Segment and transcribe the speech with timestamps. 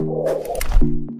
[0.00, 1.17] you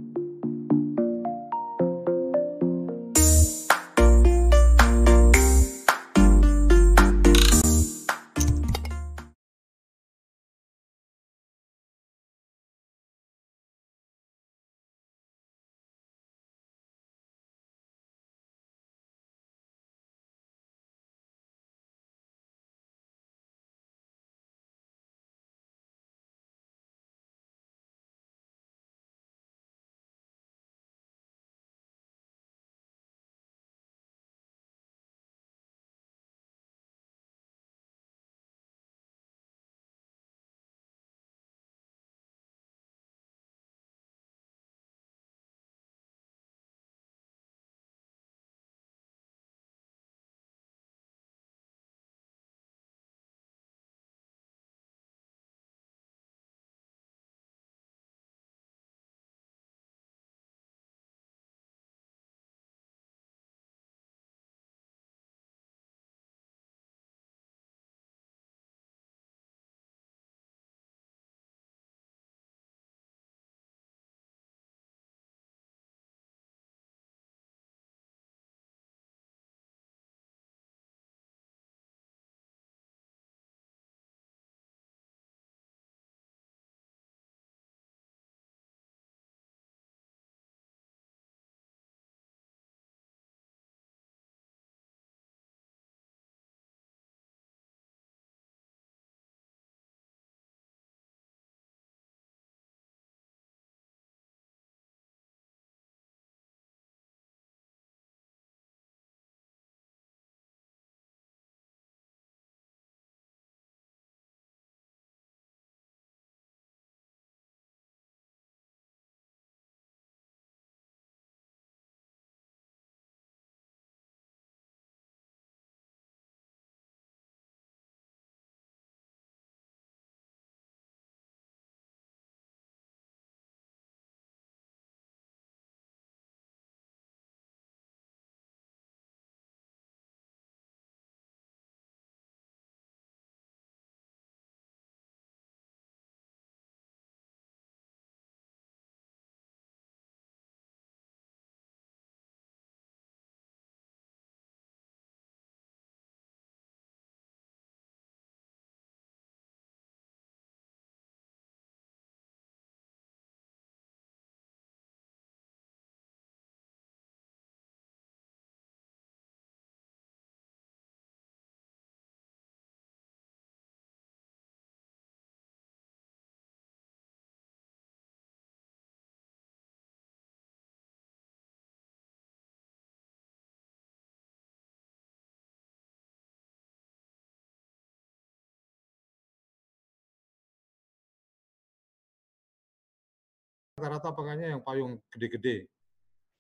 [193.79, 195.71] rata-rata pakainya yang payung gede-gede.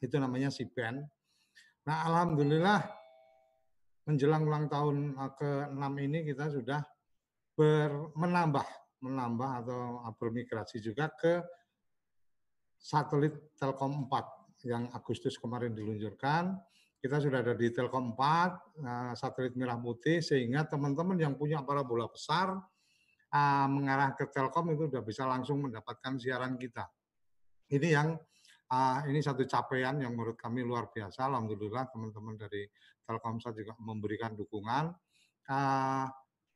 [0.03, 1.06] Itu namanya si band.
[1.87, 2.82] Nah, alhamdulillah
[4.10, 6.82] menjelang ulang tahun eh, ke-6 ini kita sudah
[8.19, 8.66] menambah
[9.03, 11.43] menambah atau bermigrasi juga ke
[12.78, 16.59] satelit Telkom 4 yang Agustus kemarin diluncurkan.
[16.99, 22.10] Kita sudah ada di Telkom 4, eh, satelit merah putih, sehingga teman-teman yang punya parabola
[22.10, 22.59] besar
[23.69, 26.88] mengarah ke Telkom itu sudah bisa langsung mendapatkan siaran kita.
[27.69, 28.17] Ini yang
[28.73, 31.29] uh, ini satu capaian yang menurut kami luar biasa.
[31.29, 32.65] Alhamdulillah teman-teman dari
[33.05, 34.93] Telkomsel juga memberikan dukungan.
[35.49, 36.09] Uh,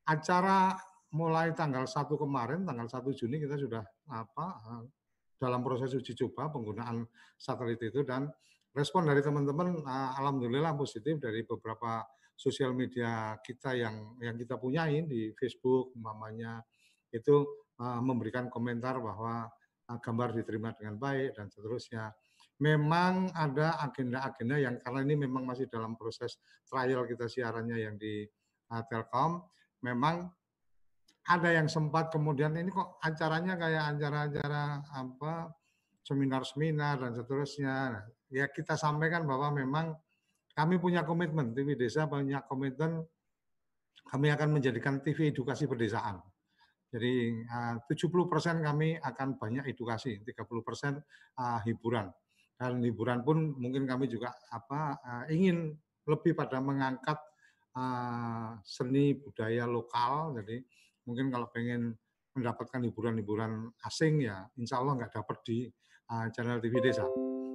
[0.09, 0.77] acara
[1.13, 4.85] mulai tanggal 1 kemarin, tanggal 1 Juni kita sudah apa uh,
[5.37, 7.05] dalam proses uji coba penggunaan
[7.35, 8.31] satelit itu dan
[8.73, 12.07] respon dari teman-teman uh, alhamdulillah positif dari beberapa
[12.39, 16.63] sosial media kita yang yang kita punyai di Facebook mamanya
[17.13, 17.45] itu
[17.83, 19.51] uh, memberikan komentar bahwa
[19.99, 22.13] gambar diterima dengan baik dan seterusnya.
[22.63, 26.39] Memang ada agenda-agenda yang karena ini memang masih dalam proses
[26.71, 28.23] trial kita siarannya yang di
[28.71, 29.43] uh, Telkom,
[29.83, 30.31] memang
[31.27, 35.51] ada yang sempat kemudian ini kok acaranya kayak acara-acara apa
[36.03, 37.75] seminar-seminar dan seterusnya.
[37.99, 39.95] Nah, ya kita sampaikan bahwa memang
[40.55, 43.07] kami punya komitmen, TV Desa punya komitmen
[44.07, 46.19] kami akan menjadikan TV edukasi pedesaan.
[46.93, 51.01] Jadi uh, 70% kami akan banyak edukasi, 30%
[51.41, 52.13] uh, hiburan.
[52.61, 55.73] Dan hiburan pun mungkin kami juga apa uh, ingin
[56.05, 57.17] lebih pada mengangkat
[57.73, 60.37] uh, seni budaya lokal.
[60.37, 60.61] Jadi
[61.09, 61.97] mungkin kalau pengen
[62.37, 65.59] mendapatkan hiburan-hiburan asing ya insya Allah nggak dapat di
[66.13, 67.09] uh, channel TV Desa.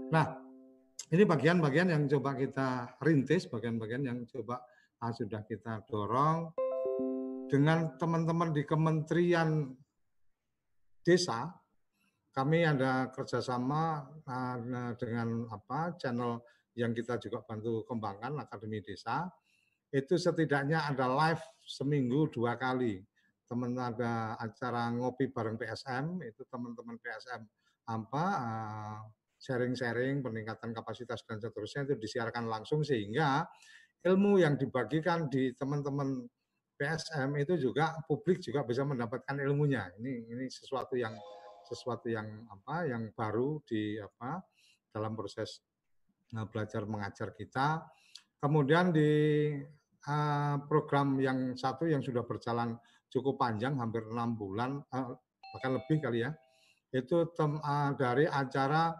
[0.10, 0.26] Nah,
[1.14, 4.66] ini bagian-bagian yang coba kita rintis, bagian-bagian yang coba
[5.02, 6.54] uh, sudah kita dorong
[7.48, 9.72] dengan teman-teman di Kementerian
[11.02, 11.48] Desa.
[12.36, 16.38] Kami ada kerjasama uh, dengan apa channel
[16.78, 19.26] yang kita juga bantu kembangkan Akademi Desa.
[19.90, 23.02] Itu setidaknya ada live seminggu dua kali
[23.48, 27.42] teman ada acara ngopi bareng PSM itu teman-teman PSM
[27.88, 29.00] apa uh,
[29.40, 33.48] sharing-sharing peningkatan kapasitas dan seterusnya itu disiarkan langsung sehingga
[34.04, 36.28] ilmu yang dibagikan di teman-teman
[36.78, 39.90] PSM itu juga publik juga bisa mendapatkan ilmunya.
[39.98, 41.18] Ini ini sesuatu yang
[41.66, 44.46] sesuatu yang apa yang baru di apa
[44.94, 45.66] dalam proses
[46.38, 47.84] uh, belajar mengajar kita.
[48.38, 49.12] Kemudian di
[50.06, 52.78] uh, program yang satu yang sudah berjalan
[53.10, 55.18] cukup panjang, hampir enam bulan, uh,
[55.52, 56.32] bahkan lebih kali ya.
[56.94, 58.94] Itu tem, uh, dari acara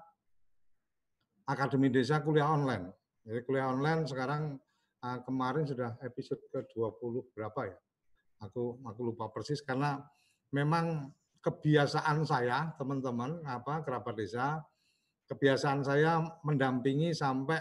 [1.48, 2.92] Akademi Desa Kuliah Online.
[3.28, 4.56] Jadi kuliah online sekarang
[5.04, 7.78] uh, kemarin sudah episode ke-20 berapa ya?
[8.46, 9.98] Aku aku lupa persis karena
[10.54, 11.10] memang
[11.42, 14.62] kebiasaan saya, teman-teman, apa kerabat desa,
[15.30, 17.60] kebiasaan saya mendampingi sampai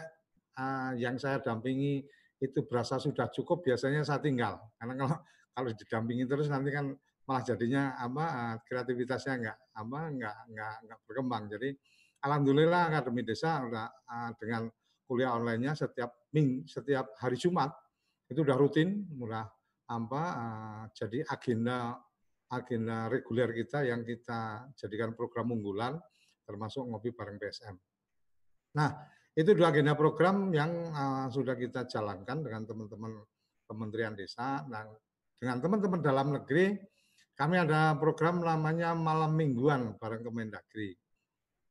[0.58, 2.04] uh, yang saya dampingi
[2.36, 4.60] itu berasa sudah cukup, biasanya saya tinggal.
[4.76, 5.16] Karena kalau
[5.56, 6.92] kalau didampingi terus nanti kan
[7.26, 11.42] malah jadinya apa eh, kreativitasnya enggak apa enggak enggak enggak berkembang.
[11.48, 11.68] Jadi
[12.22, 13.88] alhamdulillah Akademi Desa udah
[14.36, 14.68] dengan
[15.06, 17.72] kuliah online-nya setiap ming setiap hari Jumat
[18.28, 19.48] itu udah rutin, udah
[19.88, 21.96] apa uh, jadi agenda
[22.52, 25.96] agenda reguler kita yang kita jadikan program unggulan
[26.44, 27.74] termasuk ngopi bareng PSM.
[28.76, 28.92] Nah,
[29.32, 33.24] itu dua agenda program yang uh, sudah kita jalankan dengan teman-teman
[33.66, 34.92] Kementerian Desa dan
[35.40, 36.76] dengan teman-teman dalam negeri,
[37.34, 40.94] kami ada program namanya Malam Mingguan bareng Kemendagri.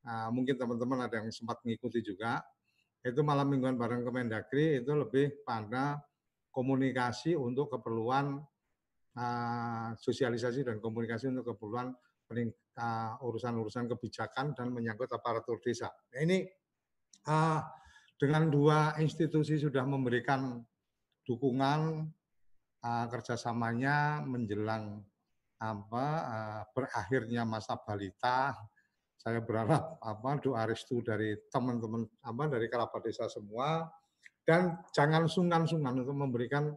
[0.05, 2.43] Nah, mungkin teman-teman ada yang sempat mengikuti juga.
[3.05, 6.01] Itu Malam Mingguan bareng Kemendagri itu lebih pada
[6.49, 8.41] komunikasi untuk keperluan
[9.13, 11.93] uh, sosialisasi dan komunikasi untuk keperluan
[13.21, 15.93] urusan-urusan uh, kebijakan dan menyangkut aparatur desa.
[15.93, 16.49] Nah, ini
[17.29, 17.61] uh,
[18.17, 20.65] dengan dua institusi sudah memberikan
[21.29, 22.09] dukungan
[22.81, 25.05] uh, kerjasamanya menjelang
[25.61, 28.57] apa uh, berakhirnya masa balita
[29.15, 33.89] saya berharap apa doa restu dari teman-teman apa dari kerabat desa semua.
[34.45, 36.69] Dan jangan sungkan-sungkan untuk memberikan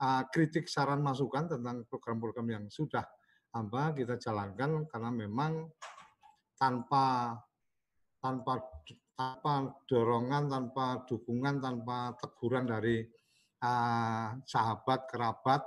[0.00, 3.04] uh, kritik saran masukan tentang program-program yang sudah
[3.52, 4.88] apa kita jalankan.
[4.88, 5.68] Karena memang
[6.56, 7.36] tanpa
[8.24, 8.64] tanpa
[9.14, 9.54] tanpa
[9.84, 13.04] dorongan tanpa dukungan tanpa teguran dari
[13.60, 15.62] uh, sahabat, kerabat,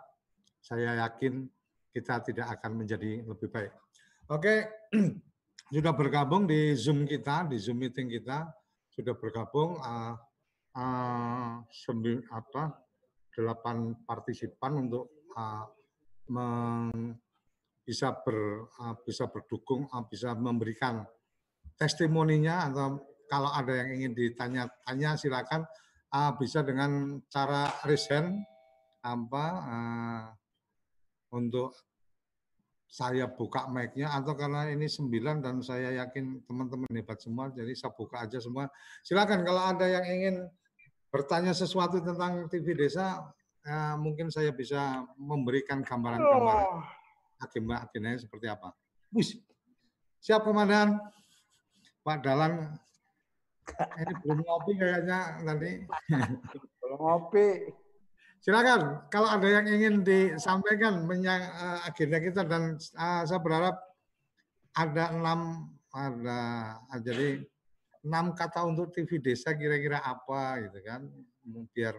[0.59, 1.45] saya yakin
[1.93, 3.73] kita tidak akan menjadi lebih baik.
[4.27, 4.67] Oke,
[5.67, 8.47] sudah bergabung di Zoom kita, di Zoom meeting kita,
[8.87, 10.15] sudah bergabung uh,
[10.73, 11.59] uh,
[13.35, 13.77] delapan
[14.07, 15.67] partisipan untuk uh,
[16.31, 17.19] meng,
[17.83, 21.03] bisa ber, uh, bisa berdukung, uh, bisa memberikan
[21.75, 25.67] testimoninya atau kalau ada yang ingin ditanya-tanya silakan
[26.15, 28.39] uh, bisa dengan cara resign
[29.03, 30.25] apa uh,
[31.35, 31.75] untuk
[32.87, 37.91] saya buka mic-nya atau karena ini sembilan dan saya yakin teman-teman hebat semua jadi saya
[37.91, 38.71] buka aja semua
[39.03, 40.35] silakan kalau ada yang ingin
[41.11, 43.19] bertanya sesuatu tentang TV desa
[43.67, 46.83] uh, mungkin saya bisa memberikan gambaran-gambaran oh.
[47.43, 48.73] agenda-agendanya seperti apa.
[49.11, 49.35] Wis,
[50.23, 50.99] siap komandan.
[52.07, 52.71] Pak Dalan
[53.99, 55.71] ini belum ngopi kayaknya tadi.
[56.79, 57.47] Belum ngopi.
[58.37, 63.75] Silakan, kalau ada yang ingin disampaikan menyang uh, agenda kita dan uh, saya berharap
[64.77, 66.39] ada enam ada
[66.87, 67.41] uh, jadi
[68.05, 71.01] enam kata untuk TV desa kira-kira apa gitu kan
[71.73, 71.97] biar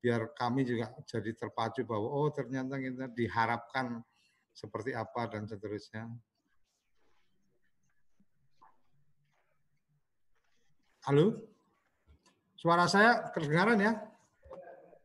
[0.00, 4.00] biar kami juga jadi terpacu bahwa oh ternyata kita diharapkan
[4.56, 6.08] seperti apa dan seterusnya.
[11.08, 11.44] Halo?
[12.60, 13.92] Suara saya kedengaran ya?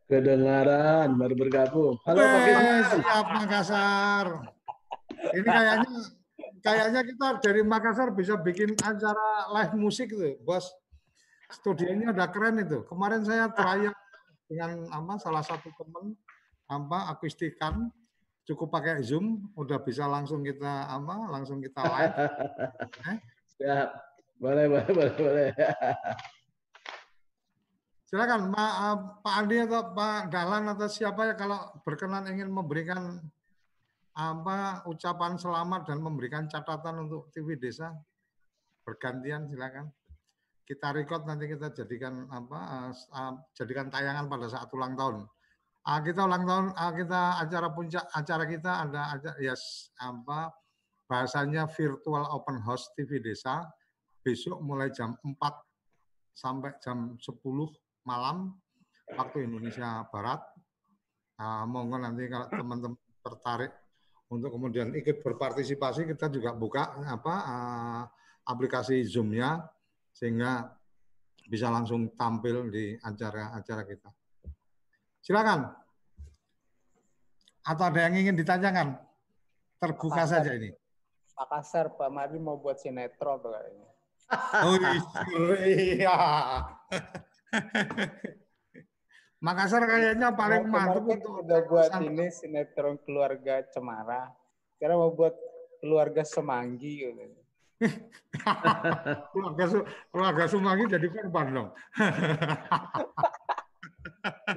[0.06, 1.98] Kedengaran, baru bergabung.
[2.06, 2.42] Halo Pak
[2.94, 4.54] Siap Makassar.
[5.34, 5.92] Ini kayaknya
[6.62, 10.70] kayaknya kita dari Makassar bisa bikin acara live musik itu, Bos.
[11.50, 12.86] Studionya udah keren itu.
[12.86, 13.98] Kemarin saya trial
[14.46, 16.14] dengan apa salah satu teman
[16.70, 17.90] apa akustikan
[18.46, 22.14] cukup pakai Zoom udah bisa langsung kita apa langsung kita live.
[23.10, 23.18] eh?
[23.58, 23.90] Siap.
[24.38, 25.50] Boleh, boleh, boleh, boleh.
[28.06, 28.74] Silakan Pak,
[29.26, 33.18] Pak Andi atau Pak Dalan atau siapa ya kalau berkenan ingin memberikan
[34.14, 37.90] apa ucapan selamat dan memberikan catatan untuk TV Desa?
[38.86, 39.90] Bergantian silakan.
[40.62, 45.26] Kita record nanti kita jadikan apa uh, jadikan tayangan pada saat ulang tahun.
[45.86, 50.54] Uh, kita ulang tahun uh, kita acara puncak acara kita ada acara yes apa
[51.10, 53.66] bahasanya virtual open house TV Desa
[54.22, 55.38] besok mulai jam 4
[56.34, 57.30] sampai jam 10
[58.06, 58.54] malam
[59.18, 60.40] waktu Indonesia Barat.
[61.36, 63.74] Uh, monggo nanti kalau teman-teman tertarik
[64.32, 68.04] untuk kemudian ikut berpartisipasi kita juga buka apa uh,
[68.48, 69.68] aplikasi Zoom-nya
[70.16, 70.72] sehingga
[71.46, 74.10] bisa langsung tampil di acara-acara kita.
[75.20, 75.76] Silakan.
[77.66, 78.98] Atau ada yang ingin ditanyakan?
[79.82, 80.46] Terbuka Makassar.
[80.46, 80.70] saja ini.
[81.36, 83.90] Makassar, Pak Madi mau buat sinetron kayaknya.
[84.66, 84.78] Oh
[85.66, 86.18] iya.
[89.46, 94.32] Makassar kayaknya paling mantap untuk udah buat ini sinetron keluarga Cemara.
[94.76, 95.38] Sekarang mau buat
[95.84, 97.22] keluarga Semanggi gitu.
[99.36, 99.66] keluarga,
[100.10, 101.70] keluarga Semanggi jadi korban dong.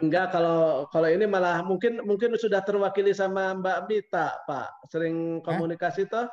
[0.00, 4.88] Enggak, kalau kalau ini malah mungkin mungkin sudah terwakili sama Mbak Mita, Pak.
[4.88, 6.08] Sering komunikasi eh?
[6.08, 6.26] toh?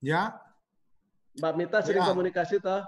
[0.00, 0.32] Ya.
[1.36, 2.08] Mbak Mita sering ya.
[2.08, 2.80] komunikasi toh?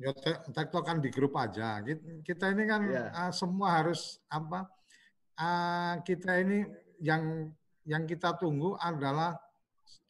[0.00, 0.10] Ya
[0.50, 1.80] tektokan di grup aja.
[2.24, 3.12] Kita ini kan ya.
[3.12, 4.66] uh, semua harus apa?
[5.36, 6.64] Uh, kita ini
[7.02, 7.52] yang
[7.84, 9.36] yang kita tunggu adalah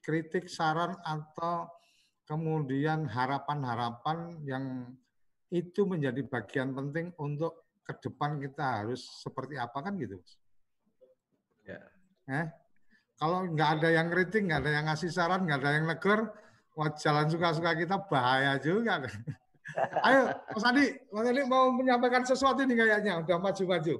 [0.02, 1.70] kritik, saran atau
[2.26, 4.64] kemudian harapan-harapan yang
[5.52, 10.16] itu menjadi bagian penting untuk ke depan kita harus seperti apa kan gitu.
[11.66, 11.80] Ya.
[12.30, 12.46] Eh?
[13.18, 16.20] Kalau nggak ada yang kritik, nggak ada yang ngasih saran, nggak ada yang negur,
[16.74, 19.06] wah jalan suka-suka kita bahaya juga.
[20.06, 20.20] Ayo,
[20.52, 23.94] Mas Adi, Mas Adi mau menyampaikan sesuatu ini kayaknya, udah maju-maju.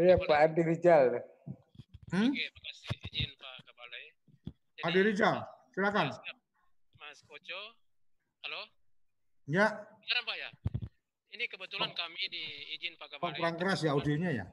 [0.00, 1.20] Iya, Pak Adi Rijal.
[2.12, 2.28] Hmm?
[2.28, 4.04] Oke, makasih izin Pak Kabalai.
[4.84, 5.36] Adi Rijal,
[5.72, 6.06] silakan.
[7.00, 7.60] Mas, Koco,
[8.46, 8.62] halo?
[9.48, 9.66] Ya.
[10.04, 10.50] Sekarang Pak ya.
[11.32, 11.96] Ini kebetulan oh.
[11.96, 12.44] kami di
[12.76, 13.32] izin Pak Kabalai.
[13.32, 14.46] Oh, kurang keras ya audionya ya.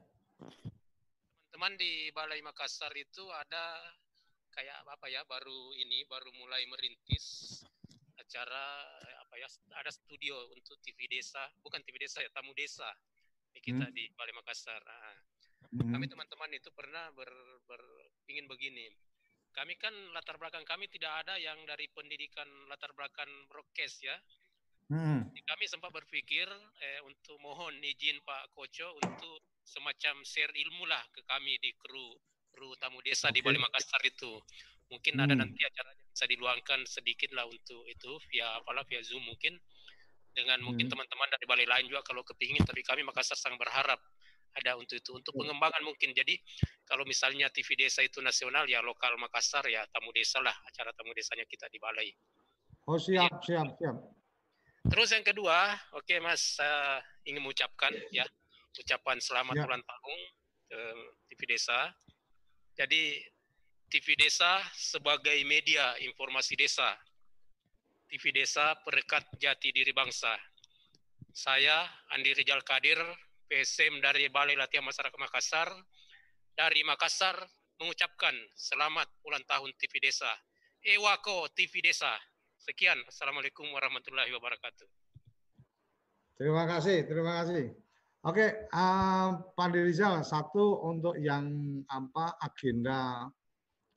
[1.60, 3.84] Teman-teman di Balai Makassar itu ada
[4.56, 7.60] kayak apa ya baru ini baru mulai merintis
[8.16, 8.88] acara
[9.30, 9.46] apa ya
[9.78, 12.90] ada studio untuk TV desa bukan TV desa ya tamu desa
[13.54, 13.94] di kita hmm.
[13.94, 14.82] di Balai Makassar.
[14.82, 15.18] Nah,
[15.70, 15.94] hmm.
[15.94, 17.30] Kami teman-teman itu pernah ber,
[17.70, 17.82] ber
[18.30, 18.90] ingin begini.
[19.54, 24.18] Kami kan latar belakang kami tidak ada yang dari pendidikan latar belakang broadcast ya.
[24.90, 25.30] Hmm.
[25.30, 26.50] Kami sempat berpikir
[26.82, 32.18] eh, untuk mohon izin Pak Koco untuk semacam share ilmu lah ke kami di kru
[32.50, 33.38] kru tamu desa okay.
[33.38, 34.42] di Balai Makassar itu.
[34.90, 35.24] Mungkin hmm.
[35.26, 39.56] ada nanti acaranya bisa diluangkan sedikit lah untuk itu via apalah via Zoom mungkin
[40.36, 40.92] dengan mungkin hmm.
[40.92, 44.04] teman-teman dari balai lain juga kalau kepingin tapi kami Makassar sangat berharap
[44.52, 45.48] ada untuk itu untuk hmm.
[45.48, 46.36] pengembangan mungkin jadi
[46.84, 51.16] kalau misalnya TV desa itu nasional ya lokal Makassar ya tamu desa lah acara tamu
[51.16, 52.12] desanya kita di balai.
[52.84, 53.96] Oh siap jadi, siap siap.
[54.92, 58.28] Terus yang kedua, oke okay, Mas uh, ingin mengucapkan ya
[58.76, 59.64] ucapan selamat ya.
[59.64, 60.20] ulang tahun
[60.76, 61.96] uh, TV desa.
[62.76, 63.24] Jadi
[63.90, 66.94] TV Desa sebagai media informasi desa.
[68.06, 70.30] TV Desa perekat jati diri bangsa.
[71.34, 73.02] Saya Andi Rijal Kadir,
[73.50, 75.74] PSM dari Balai Latihan Masyarakat Makassar.
[76.54, 77.42] Dari Makassar
[77.82, 80.30] mengucapkan selamat ulang tahun TV Desa.
[80.86, 82.14] Ewako TV Desa.
[82.62, 83.02] Sekian.
[83.10, 84.86] Assalamualaikum warahmatullahi wabarakatuh.
[86.38, 87.74] Terima kasih, terima kasih.
[88.20, 91.48] Oke, uh, Pak Rizal, satu untuk yang
[91.88, 93.32] apa agenda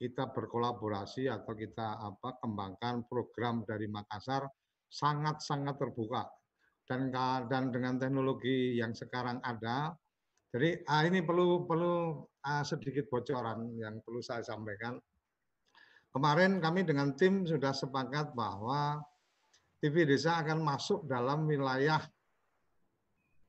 [0.02, 4.50] kita berkolaborasi atau kita apa kembangkan program dari Makassar
[4.90, 6.26] sangat-sangat terbuka.
[6.82, 7.14] Dan
[7.46, 9.94] dan dengan teknologi yang sekarang ada
[10.52, 15.00] jadi ah, ini perlu perlu ah, sedikit bocoran yang perlu saya sampaikan.
[16.12, 19.00] Kemarin kami dengan tim sudah sepakat bahwa
[19.80, 22.04] TV Desa akan masuk dalam wilayah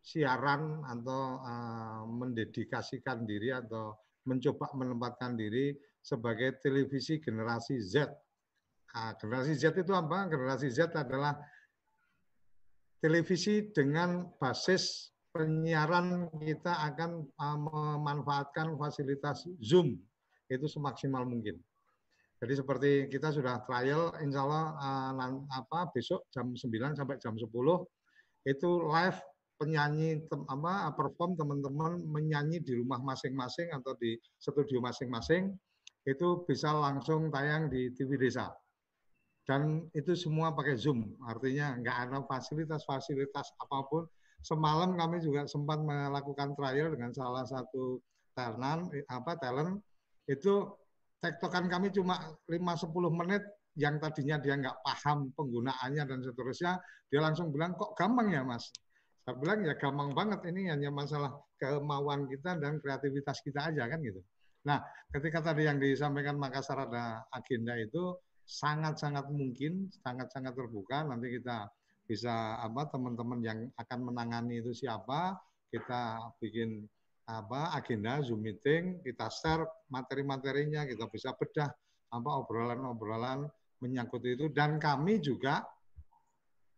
[0.03, 3.95] siaran atau uh, mendedikasikan diri atau
[4.27, 8.11] mencoba menempatkan diri sebagai televisi generasi Z.
[8.93, 10.27] Nah, generasi Z itu apa?
[10.27, 11.39] Generasi Z adalah
[12.99, 19.97] televisi dengan basis penyiaran kita akan uh, memanfaatkan fasilitas Zoom
[20.51, 21.57] itu semaksimal mungkin.
[22.43, 24.65] Jadi seperti kita sudah trial, insya Allah
[25.17, 27.47] uh, apa besok jam 9 sampai jam 10
[28.43, 29.19] itu live
[29.55, 35.55] penyanyi tem, apa perform teman-teman menyanyi di rumah masing-masing atau di studio masing-masing
[36.03, 38.51] itu bisa langsung tayang di TV desa.
[39.43, 44.07] Dan itu semua pakai Zoom, artinya nggak ada fasilitas-fasilitas apa pun.
[44.43, 47.99] Semalam kami juga sempat melakukan trial dengan salah satu
[48.35, 49.79] talent, apa talent
[50.27, 50.67] itu
[51.19, 53.43] tektokan kami cuma 5-10 menit
[53.79, 58.71] yang tadinya dia nggak paham penggunaannya dan seterusnya, dia langsung bilang kok gampang ya mas.
[59.23, 63.99] Saya bilang ya gampang banget ini hanya masalah kemauan kita dan kreativitas kita aja kan
[64.03, 64.19] gitu.
[64.63, 64.79] Nah
[65.11, 71.07] ketika tadi yang disampaikan Makassar ada agenda itu sangat-sangat mungkin, sangat-sangat terbuka.
[71.07, 71.67] Nanti kita
[72.03, 75.39] bisa apa teman-teman yang akan menangani itu siapa,
[75.71, 76.83] kita bikin
[77.23, 81.71] apa agenda Zoom meeting, kita share materi-materinya, kita bisa bedah
[82.13, 83.47] apa obrolan-obrolan
[83.79, 85.63] menyangkut itu dan kami juga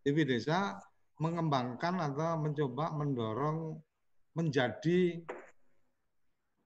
[0.06, 0.78] TV Desa
[1.18, 3.78] mengembangkan atau mencoba mendorong
[4.38, 5.22] menjadi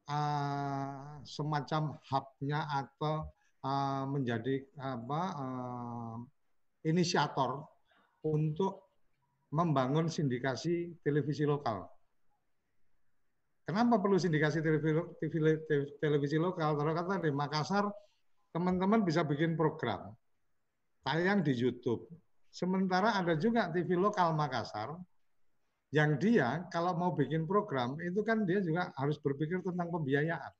[0.09, 3.29] uh, semacam hubnya atau
[3.61, 6.15] uh, menjadi apa uh,
[6.83, 7.63] inisiator
[8.25, 8.89] untuk
[9.53, 11.85] membangun sindikasi televisi lokal.
[13.65, 16.73] Kenapa perlu sindikasi televisi, televisi, televisi lokal?
[16.73, 17.85] Kalau kata di Makassar,
[18.49, 20.09] teman-teman bisa bikin program
[21.05, 22.09] tayang di YouTube.
[22.49, 24.97] Sementara ada juga TV lokal Makassar
[25.89, 30.53] yang dia kalau mau bikin program itu kan dia juga harus berpikir tentang pembiayaan.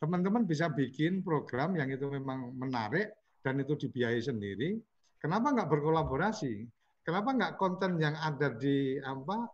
[0.00, 3.10] Teman-teman bisa bikin program yang itu memang menarik
[3.42, 4.78] dan itu dibiayai sendiri.
[5.20, 6.64] Kenapa nggak berkolaborasi?
[7.04, 9.50] Kenapa nggak konten yang ada di apa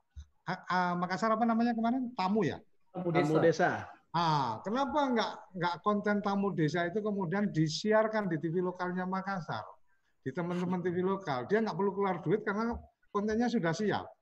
[0.47, 2.61] uh, Makassar apa namanya kemarin tamu ya?
[2.95, 3.27] Tamu desa.
[3.27, 3.71] Tamu desa.
[4.17, 9.61] Ah, kenapa nggak nggak konten tamu desa itu kemudian disiarkan di TV lokalnya Makassar,
[10.25, 11.45] di teman-teman TV lokal.
[11.51, 12.77] Dia nggak perlu keluar duit karena
[13.13, 14.16] kontennya sudah siap.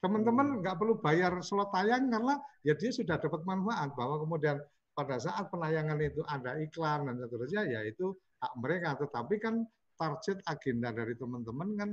[0.00, 0.58] Teman-teman hmm.
[0.64, 4.56] nggak perlu bayar slot tayang karena ya dia sudah dapat manfaat bahwa kemudian
[4.96, 8.96] pada saat penayangan itu ada iklan dan seterusnya ya itu hak mereka.
[8.96, 9.64] Tetapi kan
[10.00, 11.90] target agenda dari teman-teman kan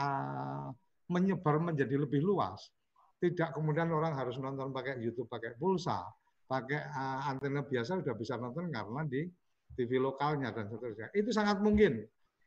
[0.00, 0.68] uh,
[1.12, 2.72] menyebar menjadi lebih luas
[3.20, 6.08] tidak kemudian orang harus nonton pakai YouTube pakai pulsa,
[6.48, 9.28] pakai uh, antena biasa sudah bisa nonton karena di
[9.76, 11.12] TV lokalnya dan seterusnya.
[11.12, 12.00] Itu sangat mungkin,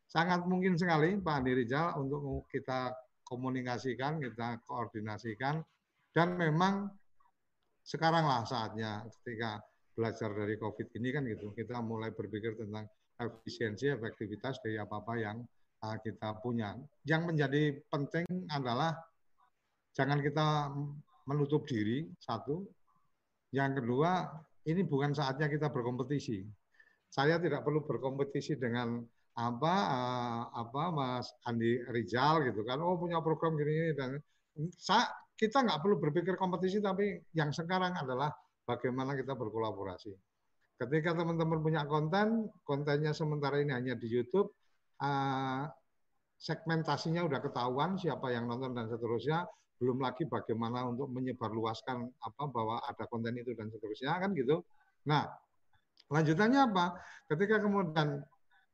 [0.09, 2.89] sangat mungkin sekali Pak Andi Rizal untuk kita
[3.23, 5.63] komunikasikan, kita koordinasikan,
[6.13, 6.91] dan memang
[7.83, 9.59] sekaranglah saatnya ketika
[9.93, 12.87] belajar dari COVID ini kan gitu, kita mulai berpikir tentang
[13.19, 15.37] efisiensi, efektivitas dari apa-apa yang
[15.85, 16.73] uh, kita punya.
[17.05, 18.97] Yang menjadi penting adalah
[19.93, 20.73] jangan kita
[21.29, 22.65] menutup diri satu.
[23.53, 24.33] Yang kedua,
[24.65, 26.41] ini bukan saatnya kita berkompetisi.
[27.13, 32.77] Saya tidak perlu berkompetisi dengan apa uh, apa Mas Andi Rizal gitu kan.
[32.81, 34.21] Oh punya program gini, dan
[34.77, 38.29] saya, kita nggak perlu berpikir kompetisi tapi yang sekarang adalah
[38.69, 40.13] bagaimana kita berkolaborasi.
[40.77, 44.53] Ketika teman-teman punya konten, kontennya sementara ini hanya di YouTube,
[45.01, 45.65] uh,
[46.37, 49.47] segmentasinya udah ketahuan siapa yang nonton dan seterusnya
[49.81, 54.61] belum lagi bagaimana untuk menyebarluaskan apa bahwa ada konten itu dan seterusnya kan gitu.
[55.09, 55.27] Nah,
[56.13, 56.99] lanjutannya apa?
[57.27, 58.21] Ketika kemudian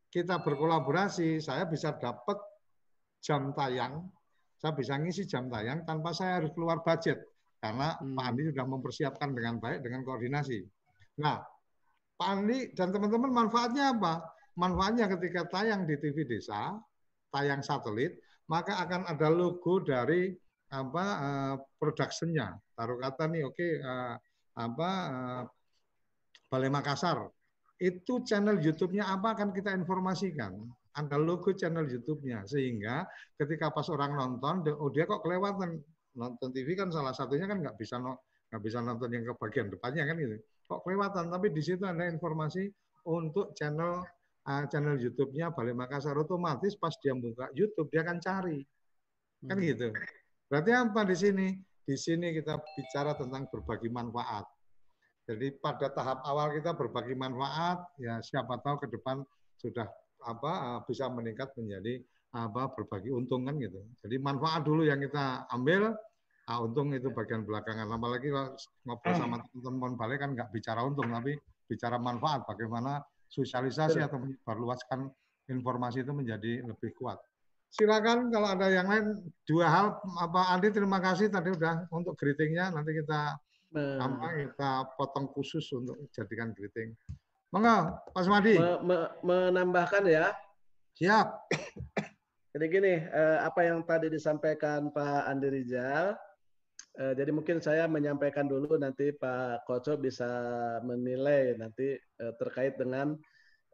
[0.09, 2.37] kita berkolaborasi, saya bisa dapat
[3.21, 4.09] jam tayang,
[4.57, 7.21] saya bisa ngisi jam tayang tanpa saya harus keluar budget
[7.59, 8.15] karena hmm.
[8.15, 10.59] Pak Andi sudah mempersiapkan dengan baik dengan koordinasi.
[11.21, 11.37] Nah,
[12.17, 14.23] Pak Andi dan teman-teman manfaatnya apa?
[14.59, 16.75] Manfaatnya ketika tayang di TV desa,
[17.31, 18.19] tayang satelit,
[18.49, 20.33] maka akan ada logo dari
[20.69, 24.15] apa uh, productionnya taruh kata nih oke okay, uh, eh,
[24.53, 25.43] apa uh,
[26.49, 27.25] Balai Makassar
[27.79, 30.59] itu channel YouTube-nya apa akan kita informasikan?
[30.91, 32.43] Ada logo channel YouTube-nya.
[32.43, 33.07] Sehingga
[33.39, 35.79] ketika pas orang nonton oh dia kok kelewatan.
[36.19, 40.03] Nonton TV kan salah satunya kan nggak bisa nggak bisa nonton yang ke bagian depannya
[40.03, 40.35] kan gitu.
[40.67, 41.31] Kok kelewatan?
[41.31, 42.67] Tapi di situ ada informasi
[43.07, 44.03] untuk channel
[44.43, 48.59] uh, channel YouTube-nya Balai Makassar otomatis pas dia buka YouTube dia akan cari.
[49.47, 49.67] Kan hmm.
[49.71, 49.87] gitu.
[50.51, 51.47] Berarti apa di sini?
[51.87, 54.45] Di sini kita bicara tentang berbagi manfaat.
[55.29, 59.21] Jadi pada tahap awal kita berbagi manfaat, ya siapa tahu ke depan
[59.61, 59.85] sudah
[60.25, 62.01] apa bisa meningkat menjadi
[62.33, 63.77] apa berbagi untung kan gitu.
[64.01, 65.93] Jadi manfaat dulu yang kita ambil,
[66.49, 67.85] ah, untung itu bagian belakangan.
[67.93, 68.33] Apalagi
[68.81, 71.37] ngobrol sama teman-teman balik kan nggak bicara untung, tapi
[71.69, 72.49] bicara manfaat.
[72.49, 75.13] Bagaimana sosialisasi atau menyebarluaskan
[75.53, 77.21] informasi itu menjadi lebih kuat
[77.69, 79.85] silakan kalau ada yang lain dua hal
[80.17, 83.37] apa Andi terima kasih tadi udah untuk greetingnya nanti kita
[83.77, 86.97] apa kita potong khusus untuk jadikan greeting.
[87.49, 88.57] Monggo Pak Madi.
[88.57, 90.33] Me, me, menambahkan ya.
[90.97, 91.27] Siap.
[92.53, 96.17] Jadi gini, eh, apa yang tadi disampaikan Pak Andi Rizal,
[96.97, 100.25] eh, jadi mungkin saya menyampaikan dulu nanti Pak Koco bisa
[100.81, 103.13] menilai nanti eh, terkait dengan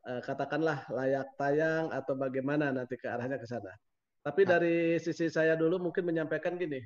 [0.05, 3.73] Eh, katakanlah layak tayang atau bagaimana nanti ke arahnya ke sana.
[4.21, 6.77] Tapi dari sisi saya dulu mungkin menyampaikan gini,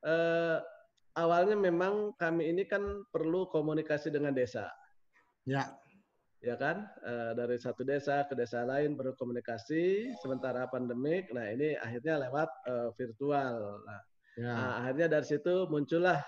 [0.00, 0.56] eh,
[1.14, 4.70] awalnya memang kami ini kan perlu komunikasi dengan desa.
[5.44, 5.76] Ya.
[6.40, 12.28] ya kan uh, dari satu desa ke desa lain berkomunikasi sementara pandemik nah ini akhirnya
[12.28, 14.00] lewat uh, virtual nah,
[14.40, 14.52] ya.
[14.56, 16.20] nah akhirnya dari situ muncullah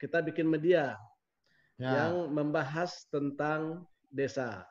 [0.00, 0.96] kita bikin media
[1.76, 1.88] ya.
[2.08, 4.64] yang membahas tentang desa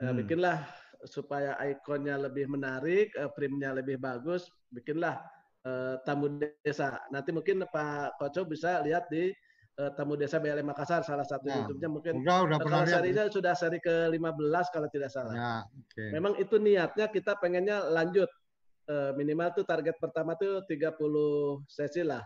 [0.00, 0.64] uh, bikinlah
[1.04, 5.20] supaya ikonnya lebih menarik primnya lebih bagus bikinlah
[5.66, 9.32] uh, tamu desa nanti mungkin Pak Koco bisa lihat di
[9.80, 13.32] uh, tamu desa BLM Makassar salah satu nah, YouTube-nya mungkin udah, udah kalau serinya ya.
[13.32, 15.34] sudah seri ke-15 kalau tidak salah.
[15.34, 16.08] Ya, okay.
[16.12, 18.28] Memang itu niatnya kita pengennya lanjut
[18.88, 20.96] uh, minimal tuh target pertama tuh 30
[21.70, 22.24] sesi lah.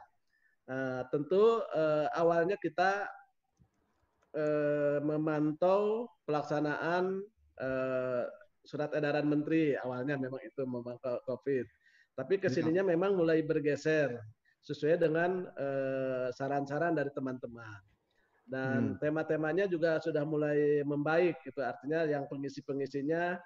[0.64, 3.04] Uh, tentu uh, awalnya kita
[4.32, 7.20] uh, memantau pelaksanaan
[7.60, 8.24] uh,
[8.64, 11.83] surat edaran menteri awalnya memang itu memantau COVID.
[12.14, 12.90] Tapi ke sininya ya.
[12.94, 14.14] memang mulai bergeser
[14.64, 17.82] sesuai dengan uh, saran-saran dari teman-teman.
[18.44, 19.00] Dan hmm.
[19.00, 23.40] tema-temanya juga sudah mulai membaik itu artinya yang pengisi-pengisinya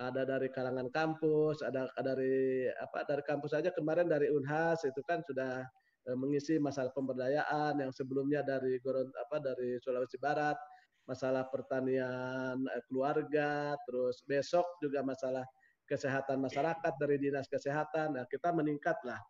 [0.00, 5.20] ada dari kalangan kampus, ada dari apa dari kampus saja kemarin dari Unhas itu kan
[5.24, 5.64] sudah
[6.08, 10.56] uh, mengisi masalah pemberdayaan yang sebelumnya dari Goron apa dari Sulawesi Barat,
[11.04, 15.44] masalah pertanian uh, keluarga, terus besok juga masalah
[15.92, 18.16] kesehatan masyarakat dari dinas kesehatan.
[18.16, 19.20] Nah, kita meningkatlah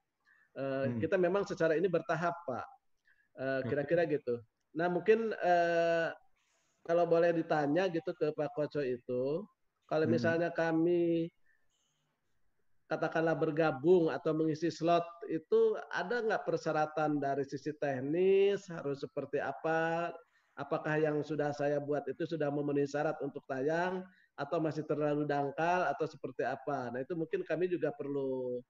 [0.53, 1.01] Eh, hmm.
[1.01, 2.66] Kita memang secara ini bertahap, Pak.
[3.40, 4.37] Eh, kira-kira gitu.
[4.77, 6.09] Nah, mungkin uh,
[6.85, 9.44] kalau boleh ditanya gitu ke Pak Koco itu,
[9.88, 10.12] kalau hmm.
[10.12, 11.29] misalnya kami
[12.88, 20.12] katakanlah bergabung atau mengisi slot itu ada nggak persyaratan dari sisi teknis harus seperti apa?
[20.57, 25.88] Apakah yang sudah saya buat itu sudah memenuhi syarat untuk tayang atau masih terlalu dangkal
[25.88, 26.88] atau seperti apa?
[26.90, 28.61] Nah itu mungkin kami juga perlu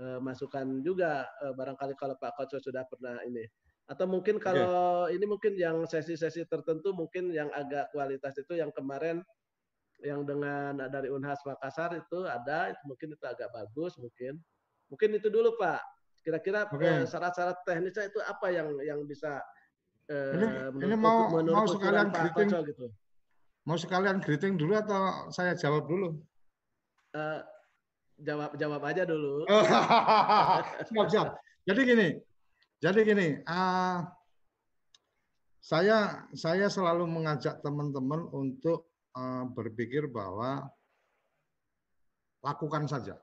[0.00, 3.44] uh, masukan juga uh, barangkali kalau Pak Koco sudah pernah ini.
[3.90, 5.18] Atau mungkin kalau okay.
[5.18, 9.18] ini mungkin yang sesi-sesi tertentu mungkin yang agak kualitas itu yang kemarin
[10.00, 14.38] yang dengan dari Unhas Makassar itu ada itu mungkin itu agak bagus mungkin.
[14.88, 15.82] Mungkin itu dulu Pak.
[16.22, 17.04] Kira-kira okay.
[17.04, 19.42] syarat-syarat teknisnya itu apa yang yang bisa
[20.08, 22.86] uh, ini, menurut, ini mau menurut mau sekalian Pak Koco gitu.
[23.68, 26.16] Mau sekalian greeting dulu atau saya jawab dulu?
[27.12, 27.40] Uh,
[28.20, 29.44] jawab jawab aja dulu.
[30.88, 31.28] siap siap.
[31.68, 32.08] Jadi gini,
[32.80, 34.00] jadi gini, uh,
[35.60, 40.64] saya saya selalu mengajak teman-teman untuk uh, berpikir bahwa
[42.40, 43.20] lakukan saja.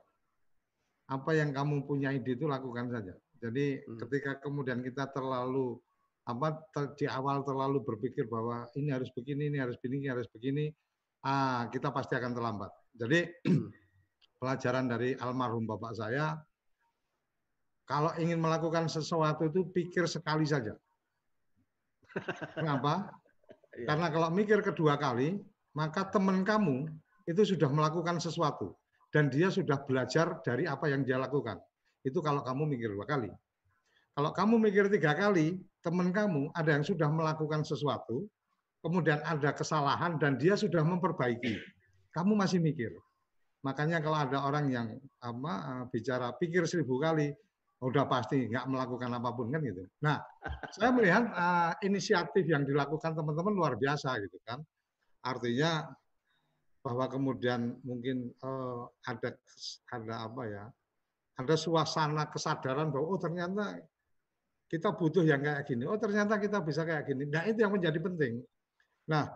[1.10, 3.16] Apa yang kamu punya ide itu lakukan saja.
[3.42, 3.98] Jadi hmm.
[4.06, 5.82] ketika kemudian kita terlalu
[6.28, 10.28] apa ter, di awal terlalu berpikir bahwa ini harus begini, ini harus begini, ini harus
[10.28, 10.68] begini,
[11.24, 12.68] ah kita pasti akan terlambat.
[12.92, 13.24] Jadi
[14.40, 16.36] pelajaran dari almarhum bapak saya,
[17.88, 20.76] kalau ingin melakukan sesuatu itu pikir sekali saja.
[22.52, 22.94] Kenapa?
[23.78, 23.94] Iya.
[23.94, 25.38] Karena kalau mikir kedua kali,
[25.70, 26.90] maka teman kamu
[27.30, 28.74] itu sudah melakukan sesuatu
[29.14, 31.62] dan dia sudah belajar dari apa yang dia lakukan.
[32.02, 33.30] Itu kalau kamu mikir dua kali.
[34.18, 38.26] Kalau kamu mikir tiga kali, teman kamu ada yang sudah melakukan sesuatu,
[38.82, 41.54] kemudian ada kesalahan dan dia sudah memperbaiki.
[42.10, 42.90] Kamu masih mikir.
[43.62, 44.90] Makanya kalau ada orang yang
[45.22, 47.30] apa eh, bicara pikir seribu kali,
[47.78, 49.86] udah pasti nggak melakukan apa pun kan gitu.
[50.02, 50.18] Nah,
[50.74, 54.58] saya melihat uh, inisiatif yang dilakukan teman-teman luar biasa gitu kan.
[55.22, 55.86] Artinya
[56.82, 59.30] bahwa kemudian mungkin uh, ada
[59.94, 60.64] ada apa ya,
[61.38, 63.78] ada suasana kesadaran bahwa oh ternyata
[64.68, 65.88] kita butuh yang kayak gini.
[65.88, 67.24] Oh ternyata kita bisa kayak gini.
[67.26, 68.44] Nah itu yang menjadi penting.
[69.08, 69.32] Nah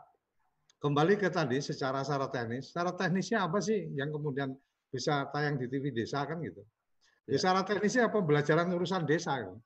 [0.79, 4.53] kembali ke tadi secara syarat teknis, syarat teknisnya apa sih yang kemudian
[4.93, 6.61] bisa tayang di TV desa kan gitu.
[7.25, 7.49] Ya, ya.
[7.49, 8.21] syarat teknisnya apa?
[8.21, 9.41] Belajaran urusan desa.
[9.41, 9.57] Kan?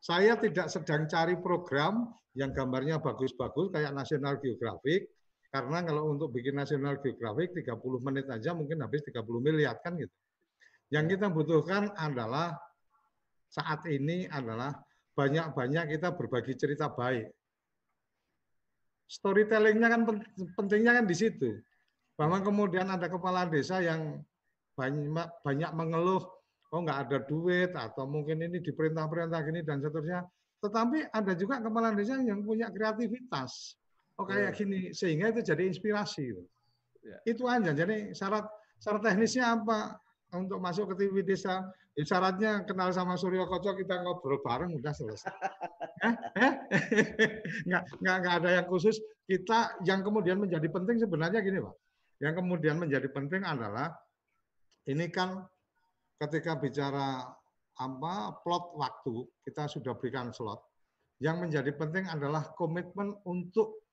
[0.00, 5.12] Saya tidak sedang cari program yang gambarnya bagus-bagus kayak National Geographic,
[5.52, 10.14] karena kalau untuk bikin National Geographic 30 menit aja mungkin habis 30 miliar kan gitu.
[10.88, 11.10] Yang ya.
[11.18, 12.56] kita butuhkan adalah
[13.50, 14.72] saat ini adalah
[15.20, 17.28] banyak-banyak kita berbagi cerita baik
[19.10, 20.02] storytellingnya kan
[20.54, 21.58] pentingnya kan di situ.
[22.14, 24.22] Bahwa kemudian ada kepala desa yang
[24.78, 26.22] banyak, banyak mengeluh,
[26.70, 30.22] oh nggak ada duit, atau mungkin ini diperintah-perintah gini dan seterusnya.
[30.62, 33.74] Tetapi ada juga kepala desa yang punya kreativitas.
[34.20, 34.56] Oh kayak yeah.
[34.56, 36.36] gini, sehingga itu jadi inspirasi.
[37.02, 37.20] Yeah.
[37.24, 37.72] Itu aja.
[37.72, 39.96] Jadi syarat syarat teknisnya apa
[40.34, 41.66] untuk masuk ke TV desa?
[41.98, 45.34] Ya, syaratnya kenal sama Suryo Koco kita ngobrol bareng udah selesai.
[46.06, 46.16] eh?
[46.38, 46.52] Eh?
[47.66, 48.96] nggak, nggak, nggak ada yang khusus.
[49.26, 51.74] Kita yang kemudian menjadi penting sebenarnya gini Pak.
[52.20, 53.90] Yang kemudian menjadi penting adalah
[54.86, 55.40] ini kan
[56.20, 57.24] ketika bicara
[57.80, 58.14] apa
[58.44, 60.60] plot waktu kita sudah berikan slot.
[61.20, 63.84] Yang menjadi penting adalah komitmen untuk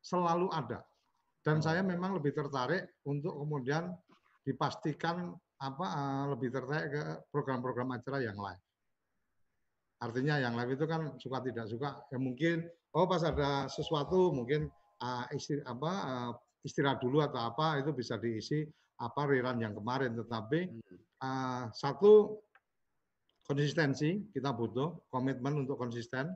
[0.00, 0.80] selalu ada.
[1.40, 3.92] Dan saya memang lebih tertarik untuk kemudian
[4.44, 8.64] dipastikan apa uh, lebih tertarik ke program-program acara yang live.
[10.00, 12.64] Artinya yang live itu kan suka tidak suka ya mungkin
[12.96, 14.72] oh pas ada sesuatu mungkin
[15.04, 16.30] uh, isti, apa uh,
[16.64, 18.64] istirahat dulu atau apa itu bisa diisi
[19.00, 20.16] apa riran yang kemarin.
[20.16, 20.60] Tetapi
[21.20, 22.40] uh, satu
[23.44, 26.32] konsistensi kita butuh komitmen untuk konsisten.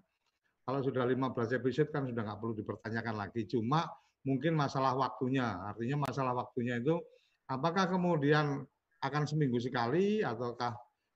[0.64, 3.44] Kalau sudah 15 episode kan sudah nggak perlu dipertanyakan lagi.
[3.44, 3.84] Cuma
[4.24, 6.96] mungkin masalah waktunya artinya masalah waktunya itu
[7.44, 8.64] apakah kemudian
[9.04, 10.72] akan seminggu sekali ataukah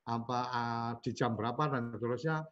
[0.09, 2.45] apa uh, di jam berapa dan seterusnya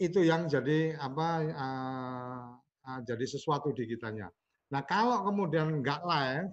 [0.00, 4.28] itu yang jadi apa uh, uh, jadi sesuatu di kitanya.
[4.72, 6.48] Nah kalau kemudian nggak live,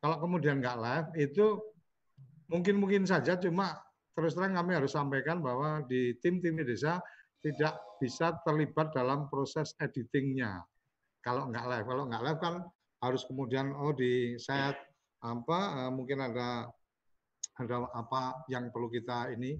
[0.00, 1.46] kalau kemudian nggak live itu
[2.48, 3.76] mungkin mungkin saja cuma
[4.12, 7.00] terus terang kami harus sampaikan bahwa di tim-tim desa
[7.40, 10.60] tidak bisa terlibat dalam proses editingnya.
[11.22, 12.54] Kalau nggak live, kalau nggak live kan
[13.02, 14.78] harus kemudian oh di set
[15.22, 16.66] apa mungkin ada
[17.60, 19.56] ada apa yang perlu kita ini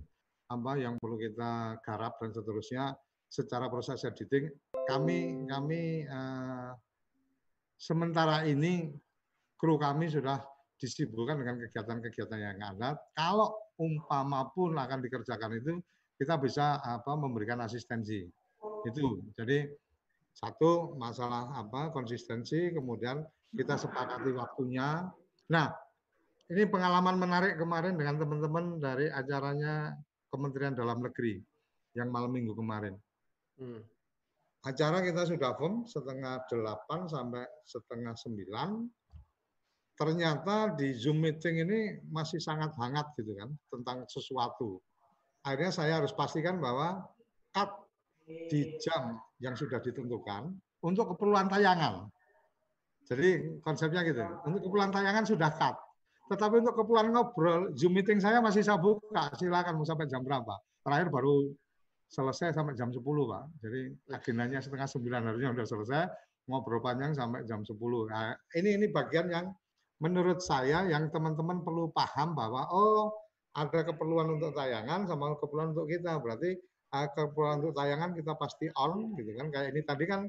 [0.49, 2.85] apa yang perlu kita garap dan seterusnya
[3.29, 4.53] secara proses editing
[4.89, 6.73] kami kami uh,
[7.77, 8.93] sementara ini
[9.59, 10.43] kru kami sudah
[10.83, 12.99] disibukkan dengan kegiatan-kegiatan yang ada.
[13.15, 15.79] Kalau umpama pun akan dikerjakan itu
[16.19, 18.27] kita bisa apa memberikan asistensi.
[18.83, 19.23] Itu.
[19.39, 19.71] Jadi
[20.35, 23.23] satu masalah apa konsistensi, kemudian
[23.55, 25.07] kita sepakati waktunya.
[25.55, 25.71] Nah,
[26.51, 29.95] ini pengalaman menarik kemarin dengan teman-teman dari acaranya
[30.33, 31.39] Kementerian Dalam Negeri
[31.95, 32.97] yang malam minggu kemarin.
[33.61, 33.85] Hmm.
[34.63, 38.71] Acara kita sudah firm setengah delapan sampai setengah sembilan.
[39.93, 44.81] Ternyata di Zoom meeting ini masih sangat hangat gitu kan tentang sesuatu.
[45.45, 47.03] Akhirnya saya harus pastikan bahwa
[47.53, 47.71] cut
[48.25, 52.09] di jam yang sudah ditentukan untuk keperluan tayangan.
[53.07, 54.23] Jadi konsepnya gitu.
[54.47, 55.77] Untuk keperluan tayangan sudah cut.
[56.31, 59.33] Tetapi untuk keperluan ngobrol, Zoom meeting saya masih saya buka.
[59.35, 60.55] Silakan mau sampai jam berapa.
[60.83, 61.51] Terakhir baru
[62.13, 63.45] selesai sampai jam 10, Pak.
[63.65, 63.81] Jadi
[64.13, 66.03] agendanya setengah sembilan harusnya sudah selesai.
[66.51, 67.75] Ngobrol panjang sampai jam 10.
[68.11, 69.47] Nah, ini ini bagian yang
[70.03, 73.15] menurut saya yang teman-teman perlu paham bahwa oh
[73.55, 76.19] ada keperluan untuk tayangan sama keperluan untuk kita.
[76.19, 76.51] Berarti
[76.93, 79.47] uh, keperluan untuk tayangan kita pasti on gitu kan.
[79.49, 80.21] Kayak ini tadi kan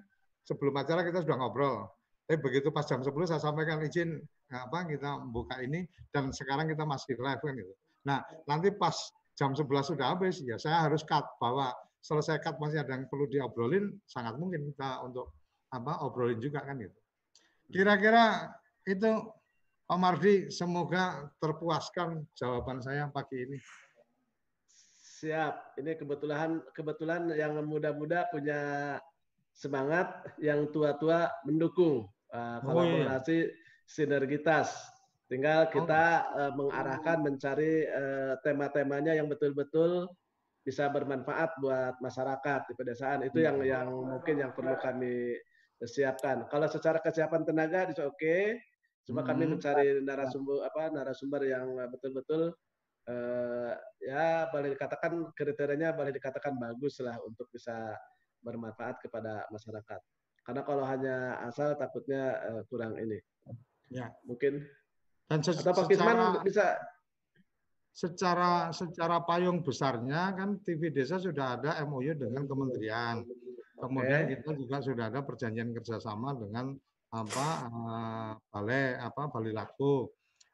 [0.44, 1.88] sebelum acara kita sudah ngobrol.
[2.24, 4.16] Tapi begitu pas jam 10 saya sampaikan izin
[4.54, 5.84] apa kita buka ini
[6.16, 7.74] dan sekarang kita masih live kan gitu.
[8.08, 8.96] Nah, nanti pas
[9.36, 13.28] jam 11 sudah habis ya saya harus cut bahwa selesai cut masih ada yang perlu
[13.28, 15.36] diobrolin sangat mungkin kita untuk
[15.74, 17.00] apa obrolin juga kan gitu.
[17.74, 18.56] Kira-kira
[18.88, 19.10] itu
[19.84, 23.60] Pak Mardi semoga terpuaskan jawaban saya pagi ini.
[25.24, 25.80] Siap.
[25.80, 28.96] Ini kebetulan kebetulan yang muda-muda punya
[29.54, 34.74] semangat, yang tua-tua mendukung uh, kolaborasi oh, iya sinergitas.
[35.30, 36.40] Tinggal kita oh.
[36.40, 40.10] uh, mengarahkan mencari uh, tema-temanya yang betul-betul
[40.64, 43.28] bisa bermanfaat buat masyarakat di pedesaan.
[43.28, 43.68] Itu yang hmm.
[43.68, 45.36] yang mungkin yang perlu kami
[45.84, 46.48] siapkan.
[46.48, 48.16] Kalau secara kesiapan tenaga itu oke.
[48.20, 48.60] Okay.
[49.04, 49.30] Cuma hmm.
[49.30, 52.56] kami mencari narasumber apa narasumber yang betul-betul
[53.12, 57.92] uh, ya boleh dikatakan kriterianya boleh dikatakan bagus lah untuk bisa
[58.44, 60.00] bermanfaat kepada masyarakat.
[60.44, 63.18] Karena kalau hanya asal takutnya uh, kurang ini.
[63.88, 64.12] Ya.
[64.28, 64.60] Mungkin
[65.32, 66.78] dan se atau Pak secara, bisa
[67.94, 73.24] secara secara payung besarnya kan TV Desa sudah ada MOU dengan kementerian.
[73.80, 74.38] Kemudian okay.
[74.38, 76.76] kita juga sudah ada perjanjian kerjasama dengan
[77.14, 80.12] apa uh, balai apa balai laku.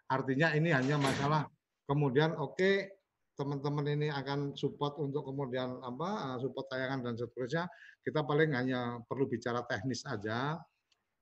[0.09, 1.45] Artinya ini hanya masalah
[1.89, 2.98] kemudian oke okay,
[3.39, 7.71] teman-teman ini akan support untuk kemudian apa uh, support tayangan dan seterusnya.
[8.03, 10.59] Kita paling hanya perlu bicara teknis aja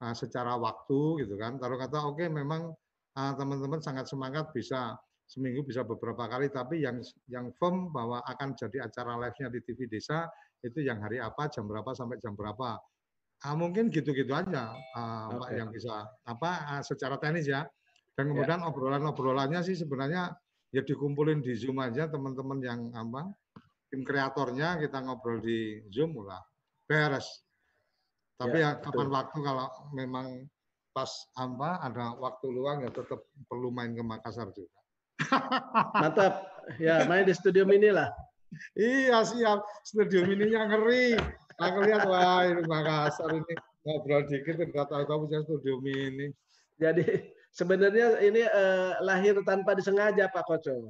[0.01, 1.61] uh, secara waktu gitu kan.
[1.61, 2.73] Kalau kata oke okay, memang
[3.13, 8.55] uh, teman-teman sangat semangat bisa seminggu bisa beberapa kali tapi yang yang firm bahwa akan
[8.55, 10.25] jadi acara live-nya di TV Desa
[10.63, 12.81] itu yang hari apa, jam berapa sampai jam berapa.
[13.45, 15.37] Uh, mungkin gitu-gitu aja uh, okay.
[15.37, 17.69] Pak yang bisa apa uh, secara teknis ya.
[18.17, 18.33] Dan ya.
[18.33, 18.69] kemudian yeah.
[18.73, 20.33] obrolan-obrolannya sih sebenarnya
[20.71, 23.31] ya dikumpulin di Zoom aja teman-teman yang apa
[23.87, 26.43] tim kreatornya kita ngobrol di Zoom lah
[26.87, 27.47] beres
[28.37, 30.45] tapi ya, ya kapan waktu kalau memang
[30.93, 34.77] pas apa ada waktu luang ya tetap perlu main ke Makassar juga.
[36.01, 36.45] Mantap.
[36.77, 38.13] Ya, main di studio mini lah.
[38.77, 39.61] Iya, siap.
[39.85, 41.17] Studio mininya ngeri.
[41.57, 43.53] Aku lihat wah ini Makassar ini
[43.85, 46.29] ngobrol dikit nggak tahu-tahu punya studio mini.
[46.77, 47.05] Jadi
[47.57, 50.85] sebenarnya ini eh, lahir tanpa disengaja Pak Koco.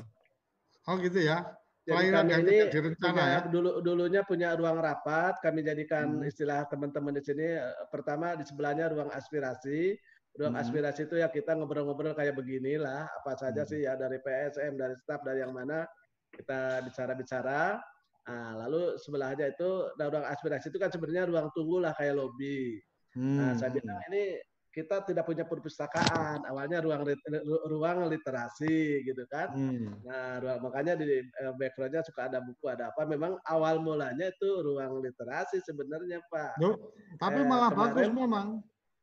[0.88, 1.48] Oh gitu ya.
[1.88, 3.40] Jadi kami yang ini direncana ya.
[3.48, 6.28] Dulu dulunya punya ruang rapat, kami jadikan hmm.
[6.28, 9.96] istilah teman-teman di sini eh, pertama di sebelahnya ruang aspirasi,
[10.36, 10.64] ruang Hmm.
[10.68, 13.72] aspirasi itu ya kita ngobrol-ngobrol kayak beginilah apa saja Hmm.
[13.72, 15.88] sih ya dari PSM dari staf dari yang mana
[16.30, 17.80] kita bicara-bicara
[18.28, 22.78] nah, lalu sebelahnya itu nah, ruang aspirasi itu kan sebenarnya ruang tunggu lah kayak lobby
[23.18, 23.58] nah Hmm.
[23.58, 24.38] saya bilang ini
[24.78, 29.98] kita tidak punya perpustakaan awalnya ruang ru- ruang literasi gitu kan Hmm.
[30.06, 34.50] nah ruang, makanya di eh, backgroundnya suka ada buku ada apa memang awal mulanya itu
[34.62, 38.48] ruang literasi sebenarnya pak Loh, tapi Eh, malah kemarin- bagus memang.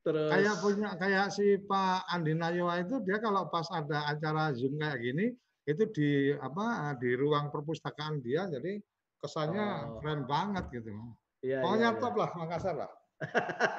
[0.05, 4.77] terus Kayak punya kayak si Pak Andi Nayowa itu dia kalau pas ada acara Zoom
[4.77, 5.33] kayak gini
[5.65, 8.79] itu di apa di ruang perpustakaan dia jadi
[9.19, 9.99] kesannya Oh.
[9.99, 10.93] keren banget gitu.
[11.41, 12.03] iya, Pokoknya iya, iya.
[12.05, 12.91] top lah Makassar lah.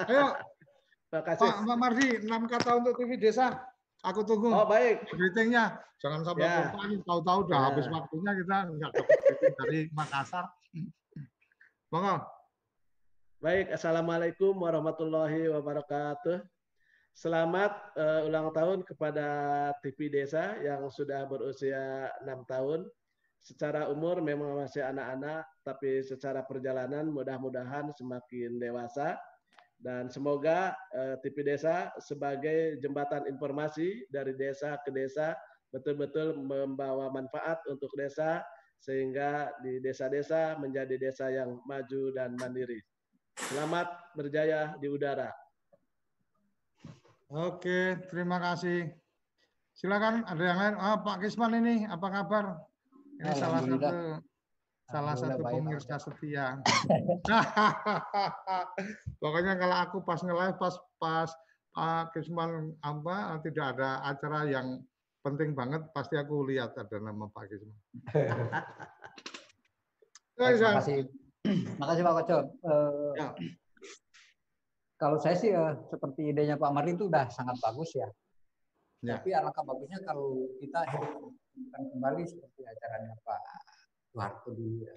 [0.10, 0.26] Ayo
[1.14, 1.42] Makasih.
[1.46, 3.54] Pak Pak Mardi, 6 kata untuk TV Desa.
[4.06, 5.10] Aku tunggu Oh baik.
[5.10, 5.82] greetingnya.
[5.98, 6.70] Jangan sampai Ya.
[7.02, 7.66] tahu-tahu udah Ya.
[7.74, 9.18] habis waktunya kita nggak dapat
[9.66, 10.46] dari Makassar.
[11.94, 12.22] Monggo.
[13.42, 16.42] Baik, Assalamualaikum warahmatullahi wabarakatuh.
[17.16, 19.28] Selamat eh, ulang tahun kepada
[19.80, 22.86] TV Desa yang sudah berusia enam tahun.
[23.40, 29.16] Secara umur memang masih anak-anak, tapi secara perjalanan mudah-mudahan semakin dewasa.
[29.86, 35.38] Dan semoga eh, TV Desa sebagai jembatan informasi dari desa ke desa
[35.70, 38.42] betul-betul membawa manfaat untuk desa
[38.82, 42.82] sehingga di desa-desa menjadi desa yang maju dan mandiri.
[43.38, 43.86] Selamat
[44.18, 45.30] berjaya di udara.
[47.30, 48.90] Oke, terima kasih.
[49.78, 50.76] Silakan ada yang lain.
[50.82, 52.58] Ah, Pak Kisman ini apa kabar?
[53.22, 54.35] Ini salah satu.
[54.90, 56.62] Salah satu pemirsa setia.
[59.22, 61.30] Pokoknya kalau aku pas nge-live pas pas
[61.76, 64.80] Pak Kisman apa tidak ada acara yang
[65.26, 67.78] penting banget pasti aku lihat ada nama Pak Kisman.
[70.36, 70.80] Oke, San.
[71.82, 72.04] makasih.
[72.06, 72.38] Pak Koco.
[72.64, 73.30] Eh, Ya.
[74.96, 78.08] Kalau saya sih eh, seperti idenya Pak Martin itu udah sangat bagus ya.
[79.04, 79.20] Ya.
[79.20, 83.42] Tapi alangkah bagusnya kalau kita hidupkan kembali seperti acaranya Pak
[84.16, 84.96] Soeharto dulu ya.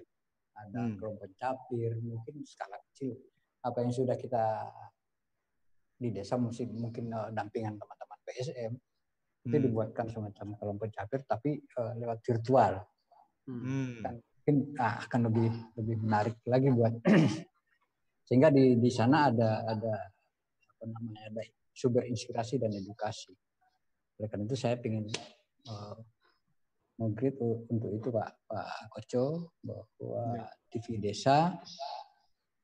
[0.55, 0.95] Ada Hmm.
[0.95, 3.19] kelompok capir, mungkin skala kecil.
[3.59, 4.63] Apa yang sudah kita
[5.99, 8.71] di desa mungkin mungkin eh, dampingan teman-teman PSM
[9.43, 9.65] itu Hmm.
[9.67, 12.79] dibuatkan semacam kelompok capir tapi eh, lewat virtual.
[13.43, 13.99] Hmm.
[14.39, 16.95] mungkin ah, akan lebih lebih menarik lagi buat
[18.29, 19.93] sehingga di di sana ada ada
[20.79, 21.41] apa namanya ada
[21.75, 23.35] sumber inspirasi dan edukasi.
[24.17, 25.05] Oleh karena itu saya ingin
[25.67, 25.95] uh,
[26.99, 27.39] mengkrit
[27.71, 31.55] untuk itu Pak Pak Koco bahwa TV desa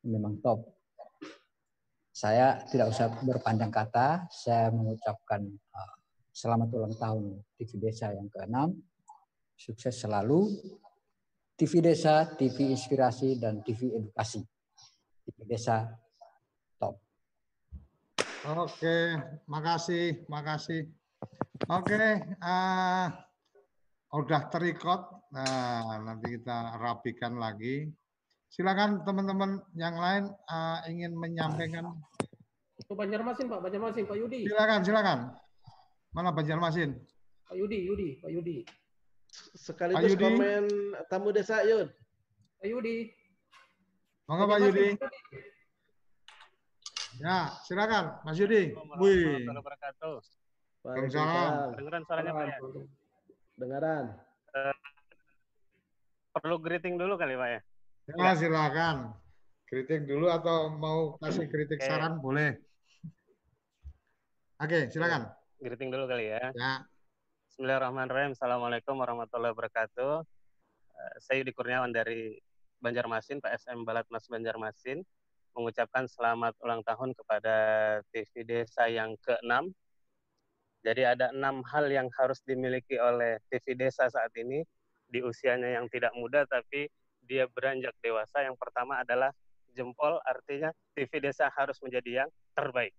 [0.03, 0.59] memang top.
[2.15, 5.95] Saya tidak usah berpanjang kata, saya mengucapkan uh,
[6.31, 7.23] selamat ulang tahun
[7.59, 8.71] TV desa yang ke-6.
[9.55, 10.51] Sukses selalu
[11.55, 14.43] TV Desa, TV Inspirasi, dan TV Edukasi.
[15.23, 15.87] TV Desa
[16.75, 16.99] top.
[18.51, 19.15] Oke,
[19.47, 20.91] makasih, makasih.
[21.71, 21.99] Oke,
[22.35, 23.07] eh
[24.15, 25.01] udah terikot.
[25.35, 27.91] Nah, nanti kita rapikan lagi.
[28.47, 31.91] Silakan teman-teman yang lain eh, ingin menyampaikan.
[32.85, 35.19] Pak Banjarmasin, Pak Banjarmasin, Pak Yudi, Silakan, silakan.
[36.15, 36.95] Mana Banjarmasin?
[37.49, 38.57] Pak Yudi, Yudi, Pak Yudi,
[39.57, 40.23] Sekaligus Yudi.
[40.23, 40.63] komen
[41.11, 41.91] tamu desa Yud.
[42.61, 43.11] Pak Yudi.
[44.29, 44.87] Monggo Pak Yudi.
[47.19, 48.71] Ya, silakan Mas Yudi.
[49.01, 49.43] Wih.
[50.85, 51.51] Waalaikumsalam.
[51.75, 52.57] Kedengeran suaranya Pak ya?
[53.55, 54.11] Dengaran.
[56.35, 57.59] Perlu greeting dulu kali Pak ya?
[58.19, 59.15] ya silakan.
[59.65, 61.87] Kritik dulu atau mau kasih kritik Oke.
[61.87, 62.59] saran boleh.
[64.59, 65.31] Oke, silakan.
[65.63, 66.51] Greeting dulu kali ya.
[66.51, 66.83] Ya.
[67.47, 68.35] Bismillahirrahmanirrahim.
[68.35, 70.13] Assalamualaikum warahmatullahi wabarakatuh.
[70.91, 72.35] Eh, Saya Yudi Kurniawan dari
[72.83, 74.99] Banjarmasin, PSM Balatmas Banjarmasin,
[75.55, 77.55] mengucapkan selamat ulang tahun kepada
[78.11, 79.71] TV Desa yang ke-6.
[80.85, 84.61] Jadi ada enam hal yang harus dimiliki oleh TV Desa saat ini
[85.09, 86.85] di usianya yang tidak muda, tapi
[87.25, 88.45] dia beranjak dewasa.
[88.45, 89.33] Yang pertama adalah
[89.73, 92.93] jempol, artinya TV Desa harus menjadi yang terbaik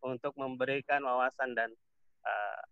[0.00, 1.68] untuk memberikan wawasan dan
[2.24, 2.62] uh,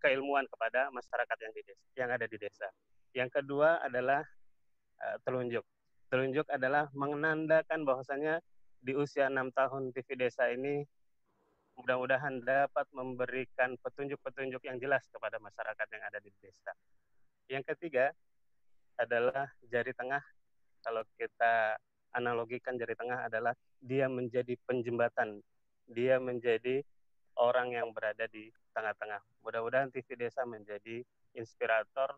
[0.00, 2.68] keilmuan kepada masyarakat yang di desa, yang ada di desa.
[3.12, 4.24] Yang kedua adalah
[5.02, 5.64] uh, telunjuk.
[6.08, 8.40] Telunjuk adalah menandakan bahwasanya
[8.80, 10.86] di usia enam tahun TV Desa ini
[11.76, 16.72] mudah-mudahan dapat memberikan petunjuk-petunjuk yang jelas kepada masyarakat yang ada di desa.
[17.46, 18.10] Yang ketiga
[18.96, 20.24] adalah jari tengah.
[20.80, 21.76] Kalau kita
[22.16, 25.44] analogikan jari tengah adalah dia menjadi penjembatan,
[25.92, 26.80] dia menjadi
[27.36, 29.20] orang yang berada di tengah-tengah.
[29.44, 31.04] Mudah-mudahan TV Desa menjadi
[31.36, 32.16] inspirator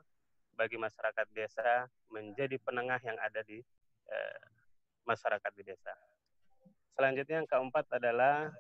[0.54, 3.62] bagi masyarakat desa, menjadi penengah yang ada di
[4.10, 4.42] eh,
[5.06, 5.94] masyarakat di desa.
[6.98, 8.50] Selanjutnya yang keempat adalah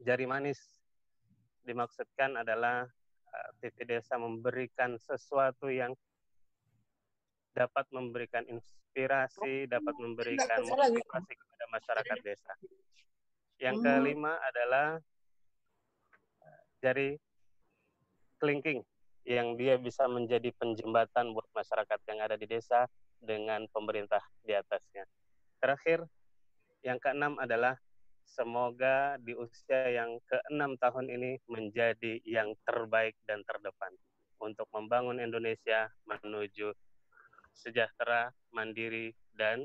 [0.00, 0.60] jari manis.
[1.66, 2.86] dimaksudkan adalah
[3.26, 5.90] uh, TV Desa memberikan sesuatu yang
[7.58, 12.54] dapat memberikan inspirasi, dapat memberikan motivasi kepada masyarakat desa.
[13.58, 15.02] Yang kelima adalah
[16.78, 17.18] dari
[18.38, 18.84] kelingking
[19.26, 22.86] yang dia bisa menjadi penjembatan buat masyarakat yang ada di desa
[23.18, 25.02] dengan pemerintah di atasnya.
[25.58, 26.06] Terakhir,
[26.86, 27.74] yang keenam adalah
[28.26, 33.94] semoga di usia yang keenam tahun ini menjadi yang terbaik dan terdepan
[34.42, 36.74] untuk membangun Indonesia menuju
[37.56, 39.64] sejahtera, mandiri, dan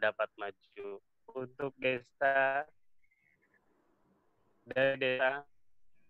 [0.00, 1.02] dapat maju.
[1.32, 2.66] Untuk desa
[4.68, 5.44] dari desa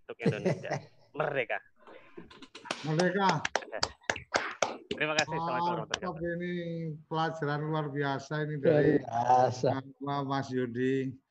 [0.02, 0.70] untuk Indonesia.
[1.18, 1.58] Merdeka.
[2.88, 3.30] Merdeka.
[4.92, 5.34] Terima kasih.
[5.34, 6.36] Assalamualaikum warahmatullahi.
[6.36, 6.54] Ini
[7.06, 8.94] pelajaran luar biasa ini dari
[10.02, 11.21] Mas Yudi.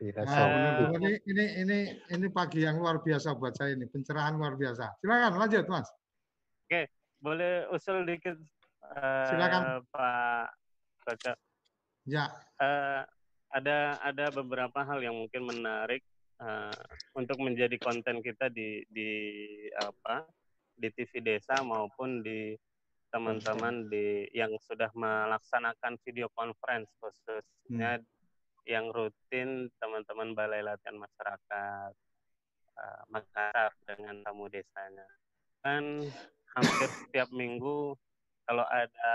[0.00, 1.78] Nah, ini, ini ini
[2.08, 4.96] ini pagi yang luar biasa buat saya ini pencerahan luar biasa.
[5.04, 5.92] Silakan lanjut Mas.
[6.64, 6.88] Oke,
[7.20, 8.40] boleh usul dikit
[8.96, 10.56] uh, Silakan Pak
[11.04, 11.36] Kocok.
[12.08, 12.32] Ya.
[12.56, 13.04] Uh,
[13.52, 16.00] ada ada beberapa hal yang mungkin menarik
[16.40, 16.72] uh,
[17.12, 19.10] untuk menjadi konten kita di di
[19.76, 20.24] apa
[20.80, 22.56] di TV desa maupun di
[23.12, 28.19] teman-teman di yang sudah melaksanakan video conference khususnya hmm.
[28.68, 31.92] Yang rutin teman-teman balai latihan masyarakat
[32.76, 35.06] uh, Makassar dengan tamu desanya
[35.60, 36.04] kan
[36.56, 37.94] hampir setiap minggu
[38.48, 39.14] kalau ada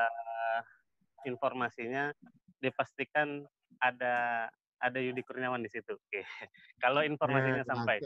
[1.26, 2.14] informasinya
[2.62, 3.44] dipastikan
[3.82, 4.48] ada
[4.80, 5.98] ada Yudi Kurniawan di situ.
[5.98, 6.22] Oke.
[6.84, 7.98] Kalau informasinya ya, sampai.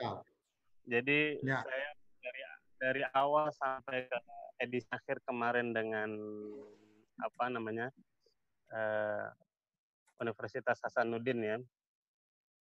[0.89, 1.61] Jadi ya.
[1.61, 1.89] saya
[2.23, 2.41] dari
[2.79, 4.19] dari awal sampai ke
[4.63, 6.09] edisi akhir kemarin dengan
[7.19, 7.91] apa namanya
[8.71, 9.27] uh,
[10.19, 11.57] Universitas Hasanuddin ya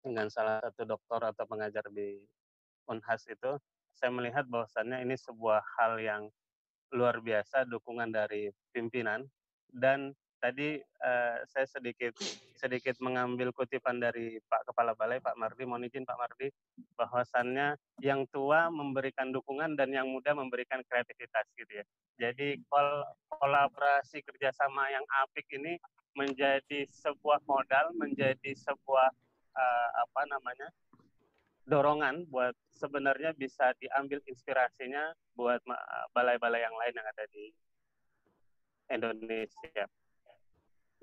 [0.03, 2.19] dengan salah satu doktor atau pengajar di
[2.89, 3.55] Unhas itu
[3.95, 6.23] saya melihat bahwasannya ini sebuah hal yang
[6.91, 9.25] luar biasa dukungan dari pimpinan
[9.71, 10.11] dan
[10.43, 12.19] tadi uh, saya sedikit
[12.59, 16.51] sedikit mengambil kutipan dari Pak Kepala Balai Pak Mardi mohon izin Pak Mardi
[16.99, 21.85] bahwasannya yang tua memberikan dukungan dan yang muda memberikan kreativitas gitu ya.
[22.19, 25.79] Jadi kol kolaborasi kerjasama yang apik ini
[26.13, 29.09] menjadi sebuah modal, menjadi sebuah
[29.53, 30.69] uh, apa namanya
[31.63, 35.63] dorongan buat sebenarnya bisa diambil inspirasinya buat
[36.11, 37.45] balai-balai yang lain yang ada di
[38.91, 39.85] Indonesia.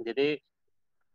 [0.01, 0.37] Jadi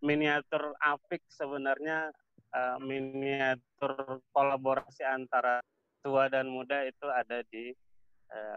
[0.02, 2.10] miniatur apik sebenarnya
[2.52, 5.62] uh, miniatur kolaborasi antara
[6.02, 7.74] tua dan muda itu ada di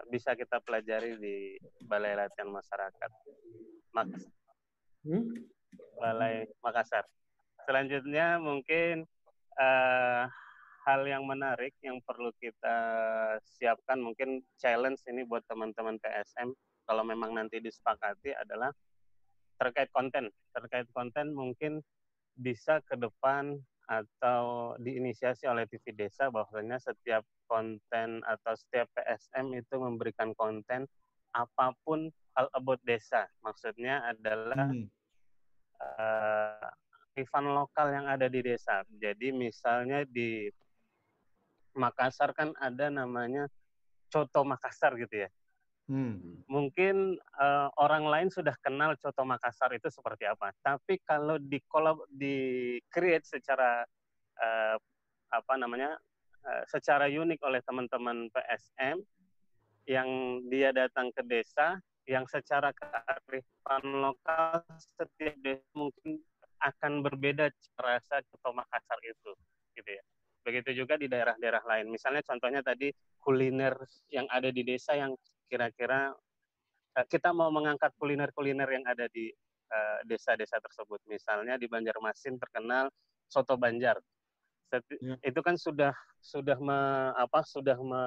[0.09, 3.11] bisa kita pelajari di Balai Latihan Masyarakat
[3.93, 4.38] Makassar.
[5.07, 5.31] Hmm?
[5.99, 7.07] Balai Makassar.
[7.63, 9.07] Selanjutnya mungkin
[9.59, 10.27] uh,
[10.87, 12.77] hal yang menarik yang perlu kita
[13.45, 16.49] siapkan mungkin challenge ini buat teman-teman PSM
[16.89, 18.73] kalau memang nanti disepakati adalah
[19.59, 21.83] terkait konten terkait konten mungkin
[22.39, 29.75] bisa ke depan atau diinisiasi oleh TV Desa bahwasanya setiap konten atau setiap PSM itu
[29.77, 30.85] memberikan konten
[31.33, 32.09] apa pun
[32.39, 34.87] hal about desa maksudnya adalah hmm.
[35.83, 36.71] uh,
[37.19, 40.47] event lokal yang ada di desa jadi misalnya di
[41.75, 43.51] Makassar kan ada namanya
[44.07, 45.29] Coto Makassar gitu ya
[45.89, 46.45] Hmm.
[46.45, 52.05] Mungkin uh, orang lain sudah kenal Coto Makassar itu seperti apa, tapi kalau di kolab
[52.13, 53.81] di create secara
[54.37, 54.77] uh,
[55.33, 55.97] apa namanya
[56.45, 59.01] uh, secara unik oleh teman-teman PSM
[59.89, 60.09] yang
[60.53, 64.65] dia datang ke desa yang secara kearifan lokal
[64.97, 66.17] setiap desa mungkin
[66.57, 69.31] akan berbeda rasa Coto Makassar itu
[69.77, 70.03] gitu ya.
[70.41, 71.93] Begitu juga di daerah-daerah lain.
[71.93, 72.89] Misalnya contohnya tadi
[73.21, 73.77] kuliner
[74.09, 75.13] yang ada di desa yang
[75.45, 76.09] kira-kira
[76.97, 79.29] uh, kita mau mengangkat kuliner-kuliner yang ada di
[79.69, 80.99] eh, desa-desa uh, tersebut.
[81.05, 82.89] Misalnya di Banjarmasin terkenal
[83.29, 84.01] soto Banjar.
[84.73, 85.15] Ya.
[85.21, 88.03] Itu kan sudah sudah me, apa sudah me,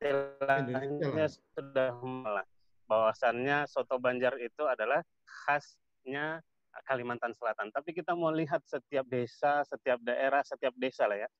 [0.00, 2.46] istilahnya sudah malah
[2.88, 5.04] bahwasannya soto Banjar itu adalah
[5.46, 6.42] khasnya
[6.88, 7.70] Kalimantan Selatan.
[7.70, 11.30] Tapi kita mau lihat setiap desa, setiap daerah, setiap desa lah ya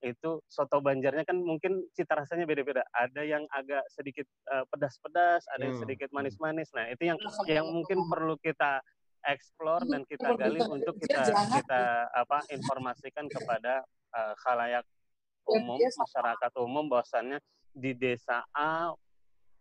[0.00, 2.80] itu soto Banjarnya kan mungkin cita rasanya beda-beda.
[2.92, 6.72] Ada yang agak sedikit uh, pedas-pedas, ada yang hmm, sedikit manis-manis.
[6.72, 8.80] Nah, itu yang yang mungkin perlu kita
[9.28, 13.84] explore dan kita gali untuk kita kita apa informasikan kepada
[14.16, 14.84] uh, khalayak
[15.44, 17.36] umum, masyarakat umum bahwasannya
[17.74, 18.92] di desa A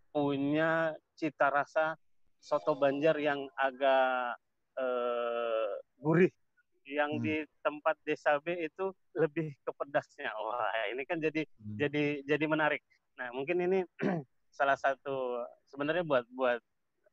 [0.10, 1.94] punya cita rasa
[2.40, 4.40] soto Banjar yang agak
[4.80, 6.32] uh, gurih
[6.90, 7.24] yang Hmm.
[7.24, 10.34] di tempat desa B itu lebih ke pedasnya.
[10.42, 11.78] Wah, ini kan jadi Hmm.
[11.78, 12.82] jadi jadi menarik.
[13.22, 13.80] Nah, mungkin ini
[14.58, 16.62] salah satu sebenarnya buat buat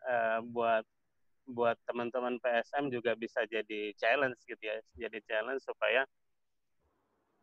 [0.09, 0.85] eh, buat
[1.47, 4.81] buat teman-teman PSM juga bisa jadi challenge gitu ya.
[4.97, 6.09] Jadi challenge supaya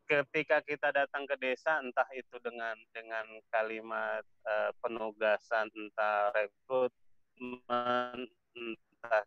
[0.04, 9.24] ketika kita datang ke desa entah itu dengan dengan kalimat eh, penugasan entah rekrutmen entah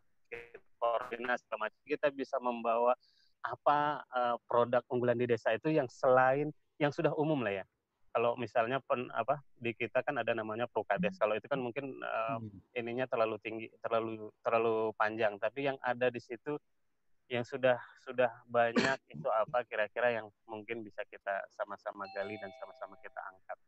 [0.77, 2.93] koordinasi macam kita bisa membawa
[3.41, 7.65] apa eh, produk unggulan di desa itu yang selain yang sudah umum lah ya.
[8.17, 11.21] Kalau misalnya pen, apa di kita kan ada namanya prokades.
[11.21, 12.49] Kalau itu kan mungkin Hmm.
[12.73, 15.37] ininya terlalu tinggi terlalu terlalu panjang.
[15.37, 16.57] Tapi yang ada di situ
[17.27, 17.75] yang sudah
[18.07, 23.59] sudah banyak itu apa kira-kira yang mungkin bisa kita sama-sama gali dan sama-sama kita angkat?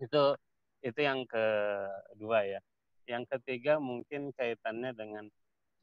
[0.00, 0.22] Itu
[0.84, 2.60] itu yang kedua ya.
[3.08, 5.24] Yang ketiga mungkin kaitannya dengan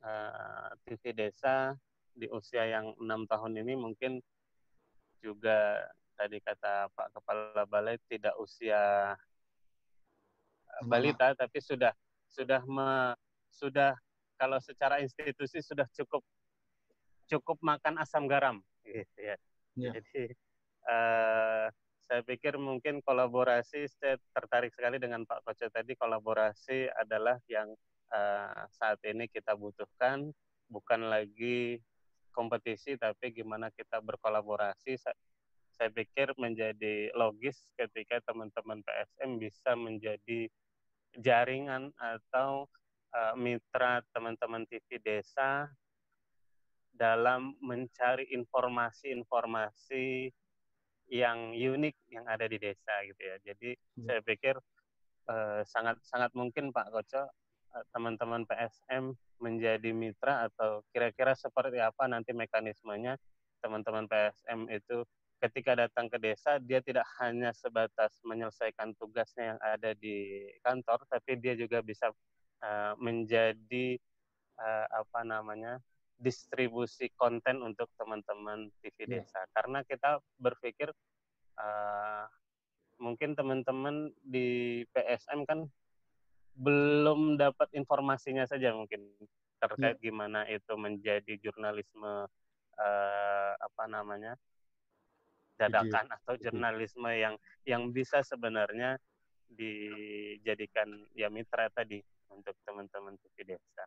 [0.06, 1.74] eh, TV desa
[2.14, 4.22] di usia yang enam tahun ini mungkin
[5.22, 5.82] juga
[6.14, 9.14] tadi kata Pak Kepala Balai tidak usia
[10.70, 11.94] eh, balita tapi sudah
[12.30, 13.18] sudah me-
[13.50, 13.98] sudah
[14.38, 16.22] kalau secara institusi sudah cukup
[17.28, 19.36] cukup makan asam garam gitu ya.
[19.78, 19.92] Ya.
[19.94, 20.34] Jadi
[20.88, 21.66] eh,
[22.08, 27.76] saya pikir mungkin kolaborasi saya tertarik sekali dengan Pak Koco tadi kolaborasi adalah yang
[28.10, 30.32] eh, saat ini kita butuhkan
[30.72, 31.84] bukan lagi
[32.32, 35.20] kompetisi tapi gimana kita berkolaborasi Sa-
[35.78, 40.50] saya pikir menjadi logis ketika teman-teman PSM bisa menjadi
[41.20, 42.72] jaringan atau
[43.12, 45.68] eh, mitra teman-teman TV desa
[46.98, 50.34] dalam mencari informasi-informasi
[51.08, 53.38] yang unik yang ada di desa gitu ya.
[53.46, 54.04] Jadi Ya.
[54.04, 54.56] saya pikir
[55.28, 57.24] eh, sangat sangat mungkin Pak Koco
[57.76, 63.16] eh, teman-teman PSM menjadi mitra atau kira-kira seperti apa nanti mekanismenya
[63.62, 65.06] teman-teman PSM itu
[65.38, 71.38] ketika datang ke desa dia tidak hanya sebatas menyelesaikan tugasnya yang ada di kantor tapi
[71.38, 72.10] dia juga bisa
[72.66, 73.88] eh, menjadi
[74.58, 75.78] eh, apa namanya
[76.18, 79.22] distribusi konten untuk teman-teman TV Ya.
[79.22, 80.90] desa karena kita berpikir
[81.58, 82.26] eh,
[82.98, 85.70] mungkin teman-teman di PSM kan
[86.58, 89.06] belum dapat informasinya saja mungkin
[89.62, 92.26] terkait gimana itu menjadi jurnalisme
[92.82, 94.34] eh, apa namanya
[95.58, 97.34] dadakan atau jurnalisme yang
[97.66, 98.98] yang bisa sebenarnya
[99.50, 103.84] dijadikan ya mitra tadi untuk teman-teman TV desa.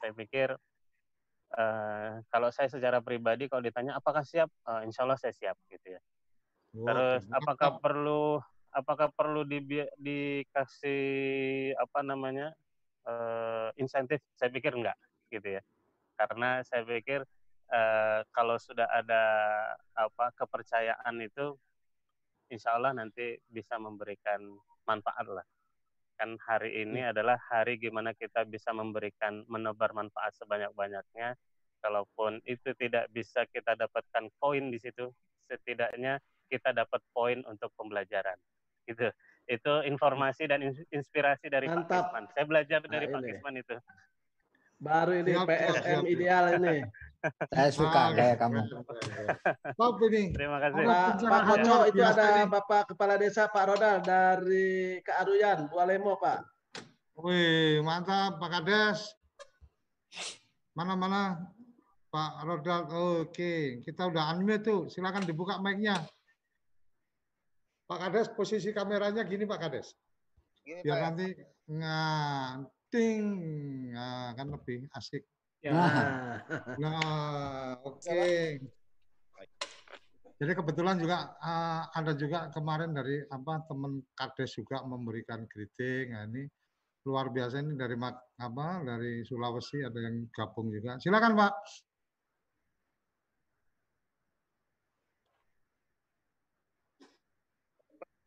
[0.00, 0.56] Saya pikir
[1.54, 5.94] eh, kalau saya secara pribadi kalau ditanya apakah siap, Eh, insya Allah saya siap gitu
[5.94, 6.00] ya.
[6.74, 7.82] Oke, Terus apakah mantap.
[7.84, 8.22] perlu
[8.74, 11.02] apakah perlu dibi- dikasih
[11.78, 12.50] apa namanya
[13.06, 14.18] eh, insentif?
[14.34, 14.98] Saya pikir enggak
[15.30, 15.62] gitu ya.
[16.18, 17.22] Karena saya pikir
[17.70, 19.22] eh, kalau sudah ada
[19.94, 21.54] apa kepercayaan itu,
[22.50, 24.42] insya Allah nanti bisa memberikan
[24.84, 25.46] manfaat lah.
[26.14, 31.34] Kan hari ini adalah hari gimana kita bisa memberikan menebar manfaat sebanyak-banyaknya.
[31.82, 35.10] Kalaupun itu tidak bisa kita dapatkan poin di situ,
[35.44, 36.16] setidaknya
[36.48, 38.38] kita dapat poin untuk pembelajaran.
[38.86, 39.10] Gitu.
[39.44, 42.04] Itu informasi dan ins- inspirasi dari Pak Mantap.
[42.08, 42.24] Kisman.
[42.32, 43.20] Saya belajar dari Nah, Pak.
[43.28, 43.76] Kisman itu.
[44.80, 46.12] Baru ini Siap, siap, PSM siap.
[46.14, 46.76] ideal ini.
[47.24, 48.60] Saya suka Ah, kayak kamu.
[49.80, 50.36] Top ini.
[50.36, 50.84] Terima kasih.
[50.84, 52.42] Ada Pak, Pak Koco itu ada ini.
[52.52, 56.40] Bapak Kepala Desa Pak Rodal dari Kearuyan, Bualemo Pak.
[57.24, 59.16] Wih, mantap Pak Kades.
[60.76, 61.48] Mana-mana
[62.12, 62.80] Pak Rodal.
[63.24, 64.80] Oke, kita udah unmute tuh.
[64.92, 65.96] Silakan dibuka mic-nya.
[67.88, 69.96] Pak Kades, posisi kameranya gini Pak Kades.
[70.60, 71.26] Gini Biar Pak, nanti
[71.72, 73.22] nganting.
[73.96, 75.24] Nah, kan lebih asik.
[75.64, 75.72] Ya.
[75.72, 75.88] Nah,
[76.82, 78.24] Nah, oke.
[80.34, 86.12] Jadi kebetulan juga eh, ada juga kemarin dari apa teman Kades juga memberikan greeting.
[86.12, 86.44] Nah, ini
[87.08, 91.00] luar biasa ini dari Mak- apa dari Sulawesi ada yang gabung juga.
[91.00, 91.52] Silakan Pak.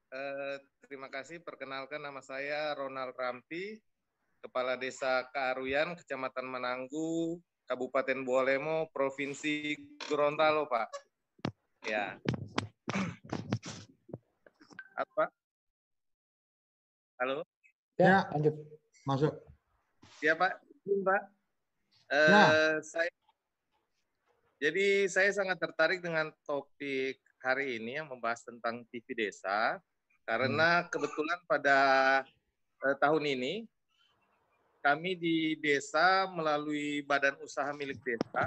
[0.07, 0.57] eh,
[0.87, 1.43] terima kasih.
[1.43, 3.77] Perkenalkan nama saya Ronald Rampi,
[4.37, 9.73] Kepala Desa Kearuyan, Kecamatan Mananggu, Kabupaten Bualemo, Provinsi
[10.05, 10.87] Gorontalo, Pak.
[11.89, 12.21] Ya.
[15.03, 15.25] Apa?
[17.17, 17.41] Halo?
[17.97, 18.05] Ya.
[18.05, 18.55] Ya, lanjut.
[19.03, 19.33] Masuk.
[20.21, 21.21] Ya Pak, Izin, Pak.
[22.07, 22.45] Eh, Ya.
[22.85, 23.11] saya,
[24.57, 29.77] jadi saya sangat tertarik dengan topik hari ini yang membahas tentang TV desa
[30.23, 31.77] karena kebetulan pada
[32.85, 33.53] eh, tahun ini
[34.81, 38.45] kami di desa melalui badan usaha milik desa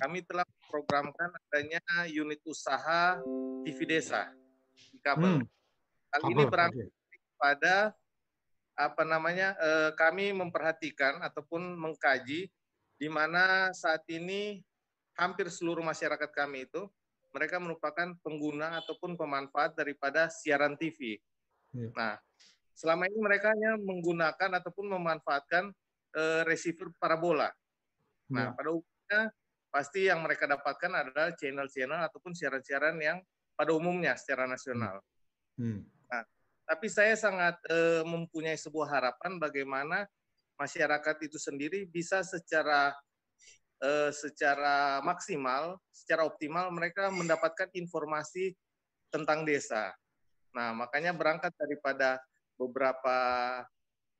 [0.00, 3.20] kami telah programkan adanya unit usaha
[3.68, 4.32] TV desa
[4.72, 5.44] di kabel.
[5.44, 5.46] Hmm.
[6.10, 7.36] Hal ini berangkat oke.
[7.36, 7.76] pada
[8.80, 12.48] apa namanya eh, kami memperhatikan ataupun mengkaji
[12.96, 14.64] di mana saat ini
[15.20, 16.88] hampir seluruh masyarakat kami itu
[17.30, 21.20] mereka merupakan pengguna ataupun pemanfaat daripada siaran TV.
[21.76, 21.92] Iya.
[21.94, 22.14] Nah,
[22.80, 25.68] selama ini mereka hanya menggunakan ataupun memanfaatkan
[26.16, 27.52] eh, receiver parabola.
[28.32, 28.56] Nah, Iya.
[28.56, 29.20] pada umumnya
[29.68, 33.20] pasti yang mereka dapatkan adalah channel-channel ataupun siaran-siaran yang
[33.52, 35.04] pada umumnya secara nasional.
[35.60, 35.84] Hmm.
[36.70, 40.06] Tapi saya sangat eh, mempunyai sebuah harapan bagaimana
[40.54, 42.94] masyarakat itu sendiri bisa secara
[43.82, 48.54] eh, secara maksimal, secara optimal mereka mendapatkan informasi
[49.10, 49.90] tentang desa.
[50.54, 52.22] Nah, makanya berangkat daripada
[52.60, 53.18] beberapa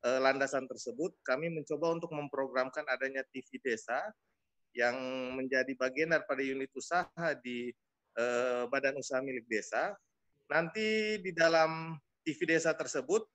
[0.01, 4.01] eh, landasan tersebut, kami mencoba untuk memprogramkan adanya TV desa
[4.72, 4.97] yang
[5.36, 7.68] menjadi bagian daripada unit usaha di
[8.16, 9.93] eh, badan usaha milik desa.
[10.49, 13.28] Nanti di dalam TV desa tersebut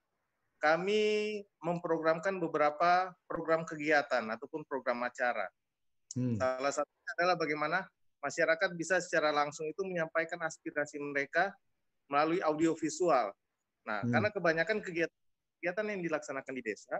[0.58, 5.46] kami memprogramkan beberapa program kegiatan ataupun program acara.
[6.16, 6.40] Hmm.
[6.40, 7.78] Salah satunya adalah bagaimana
[8.24, 11.54] masyarakat bisa secara langsung itu menyampaikan aspirasi mereka
[12.10, 13.36] melalui audiovisual.
[13.86, 14.12] Nah, Hmm.
[14.12, 15.20] karena kebanyakan kegiatan,
[15.62, 16.98] kegiatan yang dilaksanakan di desa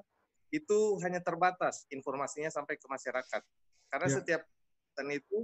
[0.54, 3.42] itu hanya terbatas informasinya sampai ke masyarakat.
[3.90, 4.16] Karena Ya.
[4.22, 5.38] setiap kegiatan itu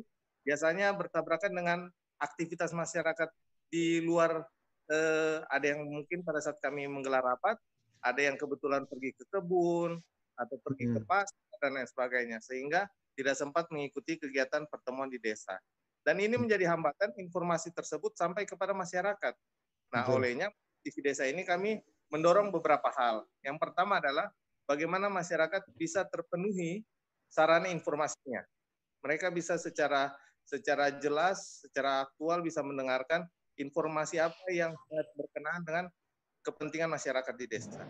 [0.45, 1.79] biasanya bertabrakan dengan
[2.21, 3.29] aktivitas masyarakat
[3.73, 4.45] di luar
[4.91, 7.55] eh, ada yang mungkin pada saat kami menggelar rapat,
[8.03, 10.03] ada yang kebetulan pergi ke kebun
[10.35, 11.07] atau pergi ke Hmm.
[11.07, 15.55] pasar dan lain sebagainya, sehingga tidak sempat mengikuti kegiatan pertemuan di desa.
[16.03, 16.43] Dan ini Hmm.
[16.43, 19.31] menjadi hambatan informasi tersebut sampai kepada masyarakat.
[19.95, 20.15] Nah, Betul.
[20.19, 20.51] olehnya
[20.81, 21.77] TV desa ini kami
[22.11, 23.23] mendorong beberapa hal.
[23.45, 24.27] Yang pertama adalah
[24.65, 26.83] bagaimana masyarakat bisa terpenuhi
[27.31, 28.43] sarana informasinya.
[29.01, 30.11] Mereka bisa secara
[30.45, 33.23] secara jelas, secara aktual bisa mendengarkan
[33.55, 35.85] informasi apa yang sangat berkenaan dengan
[36.41, 37.81] kepentingan masyarakat di desa.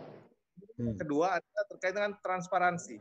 [0.76, 0.94] Hmm.
[1.00, 3.00] Kedua adalah terkait dengan transparansi.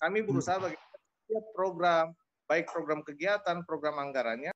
[0.00, 2.06] Kami berusaha bagaimana setiap program,
[2.50, 4.50] baik program kegiatan, program anggarannya,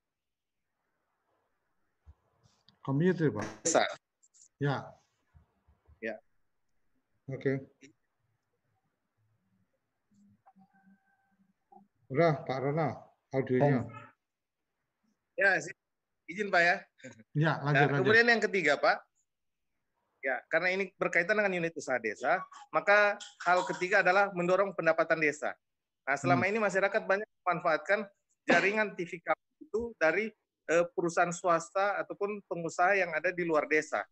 [2.85, 3.65] Komputer, Pak.
[3.65, 3.81] desa.
[4.55, 4.87] Ya.
[5.99, 6.15] Ya.
[7.27, 7.59] Oke.
[12.07, 12.95] Udah, Pak Ronald,
[13.33, 13.83] audionya.
[15.35, 15.59] Ya,
[16.29, 16.75] izin Pak ya.
[17.35, 17.99] Ya, Nah, lanjut, lanjut.
[18.05, 19.03] kemudian yang ketiga, Pak,
[20.23, 22.39] ya karena ini berkaitan dengan unit usaha desa,
[22.71, 25.51] maka hal ketiga adalah mendorong pendapatan desa.
[26.05, 28.05] Nah, selama ini masyarakat banyak memanfaatkan
[28.45, 30.25] jaringan TV kabel itu dari
[30.69, 34.05] eh, perusahaan swasta ataupun pengusaha yang ada di luar desa.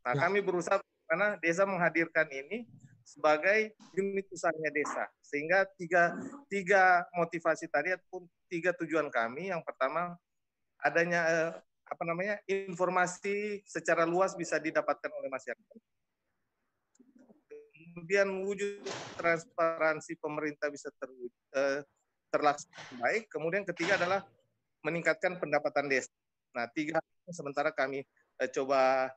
[0.00, 0.20] Nah, Ya.
[0.26, 2.64] kami berusaha karena desa menghadirkan ini
[3.04, 6.14] sebagai unit usahanya desa, sehingga tiga
[6.46, 9.50] tiga motivasi tadi ataupun tiga tujuan kami.
[9.50, 10.14] Yang pertama
[10.80, 11.52] adanya eh,
[11.90, 15.78] apa namanya informasi secara luas bisa didapatkan oleh masyarakat.
[17.90, 18.86] Kemudian wujud
[19.18, 21.82] transparansi pemerintah bisa terwujud, eh,
[22.30, 23.26] terlaksana baik.
[23.26, 24.22] Kemudian ketiga adalah
[24.86, 26.14] meningkatkan pendapatan desa.
[26.54, 28.06] Nah, tiga sementara kami
[28.38, 29.10] eh, coba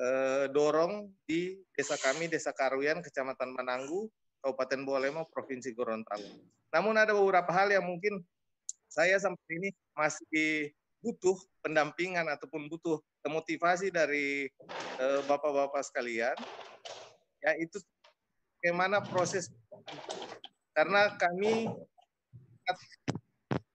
[0.00, 4.08] eh, dorong di desa kami, Desa Karuyan, Kecamatan Mananggu,
[4.40, 6.24] Kabupaten Bolemo, Provinsi Gorontalo.
[6.72, 8.24] Namun ada beberapa hal yang mungkin
[8.88, 14.48] saya sampai ini masih butuh pendampingan ataupun butuh motivasi dari
[14.96, 16.36] eh, bapak-bapak sekalian,
[17.44, 17.80] yaitu
[18.60, 19.48] bagaimana proses
[20.76, 21.68] karena kami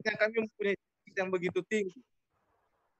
[0.06, 0.78] kami mempunyai
[1.18, 2.00] yang begitu tinggi.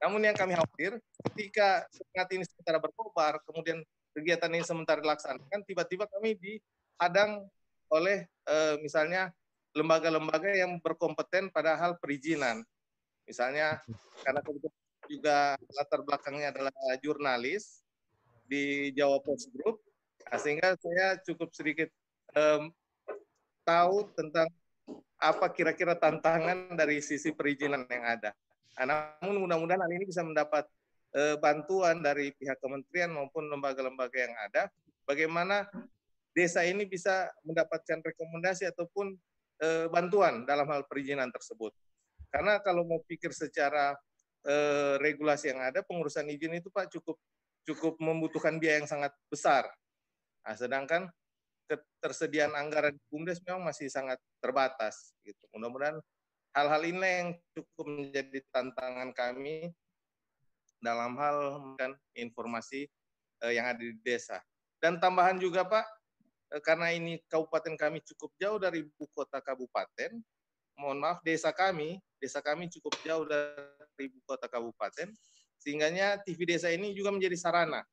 [0.02, 1.00] Namun yang kami khawatir
[1.32, 3.80] ketika semangat ini sementara berkobar, kemudian
[4.12, 7.48] kegiatan ini sementara dilaksanakan, tiba-tiba kami dihadang
[7.88, 9.32] oleh eh, misalnya
[9.76, 12.64] lembaga-lembaga yang berkompeten pada hal perizinan.
[13.28, 13.84] Misalnya
[14.24, 14.40] karena
[15.06, 16.72] juga latar belakangnya adalah
[17.04, 17.84] jurnalis
[18.46, 19.82] di Jawa Post Group,
[20.26, 21.90] nah, sehingga saya cukup sedikit
[22.32, 22.70] em,
[23.66, 24.46] tahu tentang
[25.18, 28.30] apa kira-kira tantangan dari sisi perizinan yang ada.
[28.76, 30.68] Nah, namun mudah-mudahan hal ini bisa mendapat
[31.16, 34.68] eh, bantuan dari pihak kementerian maupun lembaga-lembaga yang ada,
[35.08, 35.64] bagaimana
[36.36, 39.16] desa ini bisa mendapatkan rekomendasi ataupun
[39.64, 41.72] eh, bantuan dalam hal perizinan tersebut.
[42.28, 43.96] Karena kalau mau pikir secara
[44.44, 47.16] eh, regulasi yang ada, pengurusan izin itu Pak cukup
[47.66, 49.66] cukup membutuhkan biaya yang sangat besar.
[50.46, 51.10] Nah, sedangkan
[51.66, 55.16] ketersediaan anggaran di BUMDes memang masih sangat terbatas.
[55.26, 55.42] Gitu.
[55.50, 55.98] Mudah-mudahan
[56.56, 59.76] hal-hal ini yang cukup menjadi tantangan kami
[60.80, 62.88] dalam hal kan informasi
[63.44, 64.40] eh, yang ada di desa.
[64.80, 65.84] Dan tambahan juga Pak,
[66.56, 70.16] eh, karena ini kabupaten kami cukup jauh dari ibu kota kabupaten,
[70.80, 75.12] mohon maaf desa kami, desa kami cukup jauh dari ibu kota kabupaten,
[75.60, 77.84] sehingganya TV desa ini juga menjadi sarana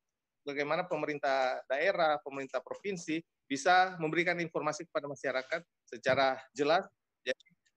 [0.44, 6.86] bagaimana pemerintah daerah, pemerintah provinsi bisa memberikan informasi kepada masyarakat secara jelas.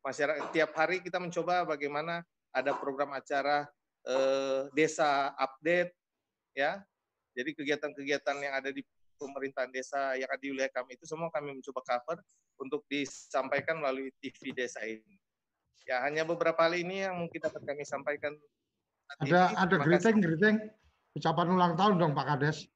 [0.07, 2.23] Masyarakat tiap hari kita mencoba bagaimana
[2.55, 3.67] ada program acara
[4.07, 5.91] eh, desa update
[6.55, 6.79] ya.
[7.35, 8.87] Jadi kegiatan-kegiatan yang ada di
[9.19, 12.23] pemerintahan desa yang ada di wilayah kami itu semua kami mencoba cover
[12.63, 15.19] untuk disampaikan melalui TV desa ini.
[15.91, 18.39] Ya hanya beberapa hal ini yang mungkin dapat kami sampaikan.
[19.27, 19.59] Ada ini.
[19.59, 20.57] ada greeting greeting
[21.19, 22.71] ucapan ulang tahun dong Pak Kades.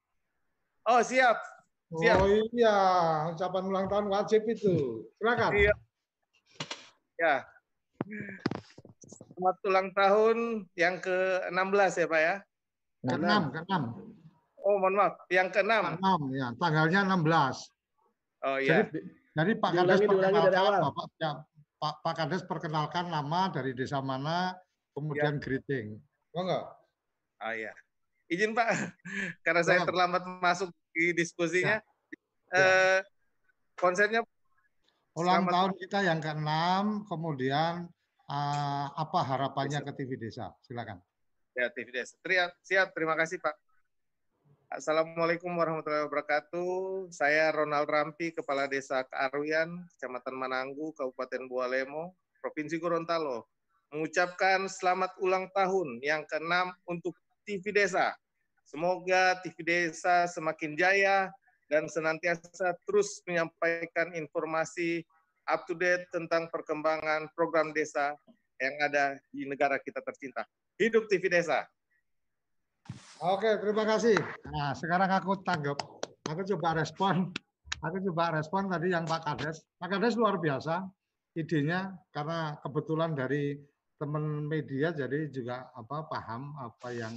[0.83, 1.39] Oh siap.
[1.95, 2.19] siap.
[2.19, 2.77] Oh iya
[3.31, 5.07] ucapan ulang tahun wajib itu.
[5.23, 5.55] Silakan.
[5.55, 5.75] Iya.
[7.21, 7.45] Ya.
[9.05, 12.35] Selamat ulang tahun yang ke-16 ya Pak ya.
[13.05, 13.29] Ke-6,
[13.61, 13.73] ke-6.
[14.65, 16.01] Oh, mohon maaf, yang ke-6.
[16.01, 17.21] Ke-6 ya, tanggalnya 16.
[18.41, 18.89] Oh iya.
[18.89, 18.99] Jadi,
[19.37, 21.31] jadi Pak Kades perkenalkan Bapak ya,
[21.77, 24.57] Pak, Pak Kades perkenalkan nama dari desa mana,
[24.97, 25.41] kemudian ya.
[25.45, 26.01] greeting.
[26.33, 26.65] Oh enggak?
[27.45, 27.73] Oh iya.
[28.33, 28.69] Izin Pak,
[29.45, 31.85] karena saya terlambat masuk di diskusinya.
[32.49, 32.57] Ya.
[32.57, 32.99] Eh,
[33.77, 34.25] konsepnya
[35.21, 35.53] ulang selamat...
[35.53, 36.51] tahun kita yang ke-6,
[37.05, 37.73] kemudian
[38.31, 40.57] uh, apa harapannya ke TV Desa?
[40.65, 40.97] Silakan.
[41.53, 42.17] Ya, TV Desa.
[42.65, 43.53] Siap, terima kasih Pak.
[44.71, 47.11] Assalamualaikum warahmatullahi wabarakatuh.
[47.11, 53.51] Saya Ronald Rampi, Kepala Desa Kearwian, Kecamatan Mananggu, Kabupaten Bualemo, Provinsi Gorontalo.
[53.91, 58.15] Mengucapkan selamat ulang tahun yang ke-6 untuk TV Desa.
[58.63, 61.35] Semoga TV Desa semakin jaya
[61.71, 65.07] dan senantiasa terus menyampaikan informasi
[65.47, 68.19] up to date tentang perkembangan program desa
[68.61, 70.45] yang ada di negara kita tercinta.
[70.77, 71.65] Hidup TV Desa.
[73.23, 74.19] Oke, terima kasih.
[74.51, 75.79] Nah, sekarang aku tanggap.
[76.29, 77.31] Aku coba respon.
[77.81, 79.65] Aku coba respon tadi yang Pak Kades.
[79.81, 80.85] Pak Kades luar biasa
[81.39, 83.57] idenya karena kebetulan dari
[83.97, 87.15] teman media jadi juga apa paham apa yang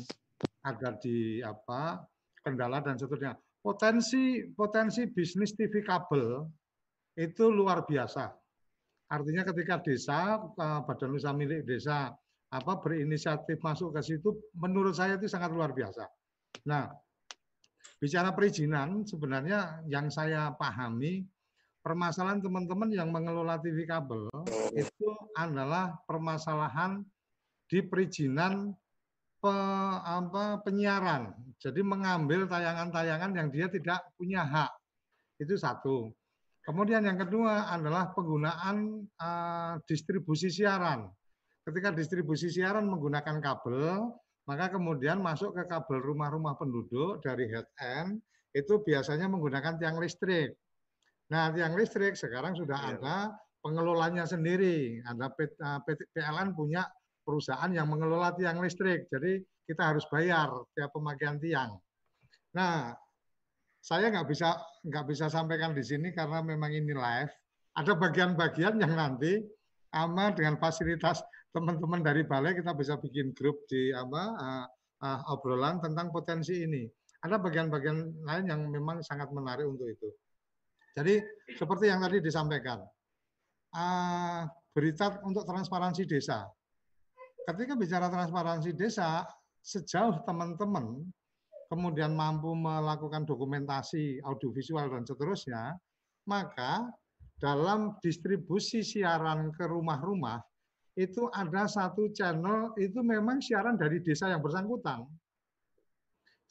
[0.63, 2.03] ada di apa
[2.43, 3.35] kendala dan seterusnya.
[3.63, 6.43] Potensi potensi bisnis TV kabel
[7.15, 8.27] itu luar biasa.
[9.07, 12.11] Artinya ketika desa, eh, badan usaha milik desa
[12.53, 16.05] apa berinisiatif masuk ke situ menurut saya itu sangat luar biasa.
[16.69, 16.91] Nah,
[17.97, 21.23] bicara perizinan sebenarnya yang saya pahami
[21.81, 24.27] permasalahan teman-teman yang mengelola TV kabel
[24.75, 25.09] itu
[25.39, 27.01] adalah permasalahan
[27.71, 28.75] di perizinan
[29.43, 29.55] pe,
[29.99, 31.35] apa, penyiaran.
[31.59, 34.71] Jadi mengambil tayangan-tayangan yang dia tidak punya hak.
[35.35, 36.15] Itu satu.
[36.63, 41.11] Kemudian yang kedua adalah penggunaan uh, distribusi siaran
[41.63, 44.11] ketika distribusi siaran menggunakan kabel,
[44.43, 48.19] maka kemudian masuk ke kabel rumah-rumah penduduk dari head end,
[48.51, 50.53] itu biasanya menggunakan tiang listrik.
[51.31, 52.87] Nah, tiang listrik sekarang sudah ya.
[52.99, 53.17] ada
[53.63, 54.99] pengelolanya sendiri.
[55.07, 55.31] Ada
[56.13, 56.83] PLN punya
[57.23, 59.07] perusahaan yang mengelola tiang listrik.
[59.09, 61.79] Jadi kita harus bayar tiap pemakaian tiang.
[62.53, 62.93] Nah,
[63.83, 67.33] saya nggak bisa nggak bisa sampaikan di sini karena memang ini live.
[67.73, 69.41] Ada bagian-bagian yang nanti
[69.91, 74.65] ama dengan fasilitas teman-teman dari balai kita bisa bikin grup di apa uh,
[75.03, 76.85] uh, obrolan tentang potensi ini.
[77.23, 80.09] Ada bagian-bagian lain yang memang sangat menarik untuk itu.
[80.93, 81.23] Jadi
[81.55, 82.83] seperti yang tadi disampaikan,
[83.73, 86.45] uh, berita untuk transparansi desa.
[87.43, 89.27] Ketika bicara transparansi desa,
[89.59, 91.03] sejauh teman-teman
[91.67, 95.75] kemudian mampu melakukan dokumentasi audiovisual dan seterusnya,
[96.29, 96.87] maka
[97.41, 100.39] dalam distribusi siaran ke rumah-rumah
[100.93, 105.03] itu ada satu channel itu memang siaran dari desa yang bersangkutan.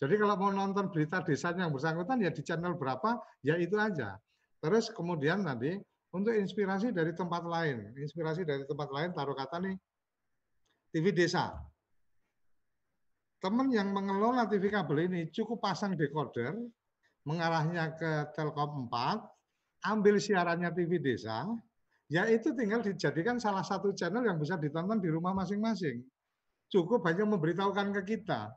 [0.02, 4.18] Jadi kalau mau nonton berita desanya yang bersangkutan ya di channel berapa ya itu aja.
[4.58, 5.78] Terus kemudian nanti
[6.10, 9.78] untuk inspirasi dari tempat lain, inspirasi dari tempat lain taruh kata nih
[10.92, 11.56] TV desa.
[13.40, 16.54] Teman yang mengelola TV kabel ini cukup pasang decoder,
[17.26, 21.48] mengarahnya ke Telkom 4, ambil siarannya TV desa,
[22.06, 26.04] ya itu tinggal dijadikan salah satu channel yang bisa ditonton di rumah masing-masing.
[26.70, 28.52] Cukup hanya memberitahukan ke kita.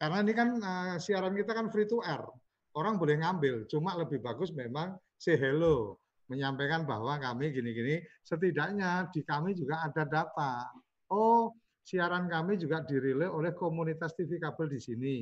[0.00, 2.24] Karena ini kan uh, siaran kita kan free to air.
[2.76, 5.96] Orang boleh ngambil, cuma lebih bagus memang say hello,
[6.28, 10.68] menyampaikan bahwa kami gini-gini, setidaknya di kami juga ada data.
[11.12, 11.54] Oh,
[11.86, 15.16] siaran kami juga dirilai oleh komunitas TV kabel di sini.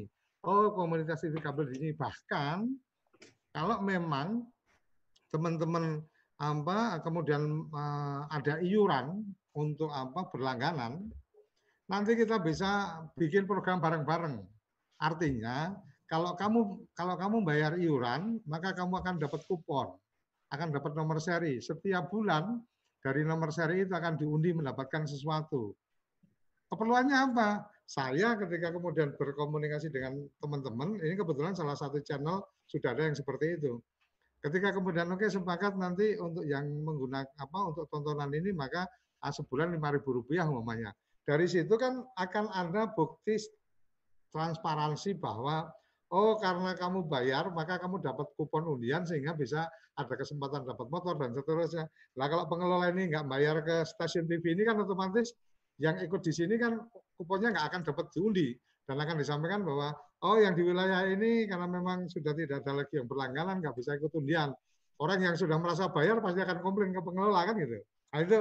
[0.44, 1.90] Oh, komunitas TV kabel di sini.
[1.92, 2.56] Bahkan
[3.52, 4.42] kalau memang
[5.34, 6.02] teman-teman
[6.38, 9.22] apa kemudian uh, ada iuran
[9.54, 11.06] untuk apa berlangganan
[11.86, 14.42] nanti kita bisa bikin program bareng-bareng
[14.98, 15.74] artinya
[16.10, 19.94] kalau kamu kalau kamu bayar iuran maka kamu akan dapat kupon
[20.50, 22.58] akan dapat nomor seri setiap bulan
[23.04, 25.76] dari nomor seri itu akan diundi mendapatkan sesuatu.
[26.72, 27.68] Keperluannya apa?
[27.84, 33.60] Saya ketika kemudian berkomunikasi dengan teman-teman, ini kebetulan salah satu channel sudah ada yang seperti
[33.60, 33.76] itu.
[34.40, 38.88] Ketika kemudian oke okay, sepakat nanti untuk yang menggunakan apa untuk tontonan ini maka
[39.20, 40.96] ah, sebulan lima ribu rupiah umpamanya.
[41.28, 43.36] Dari situ kan akan ada bukti
[44.32, 45.68] transparansi bahwa
[46.12, 51.14] oh karena kamu bayar maka kamu dapat kupon undian sehingga bisa ada kesempatan dapat motor
[51.16, 51.86] dan seterusnya.
[52.18, 55.32] Nah kalau pengelola ini nggak bayar ke stasiun TV ini kan otomatis
[55.78, 56.78] yang ikut di sini kan
[57.14, 59.94] kuponnya nggak akan dapat diundi dan akan disampaikan bahwa
[60.26, 63.94] oh yang di wilayah ini karena memang sudah tidak ada lagi yang berlangganan nggak bisa
[63.96, 64.50] ikut undian.
[64.98, 67.78] Orang yang sudah merasa bayar pasti akan komplain ke pengelola kan gitu.
[68.14, 68.38] Nah itu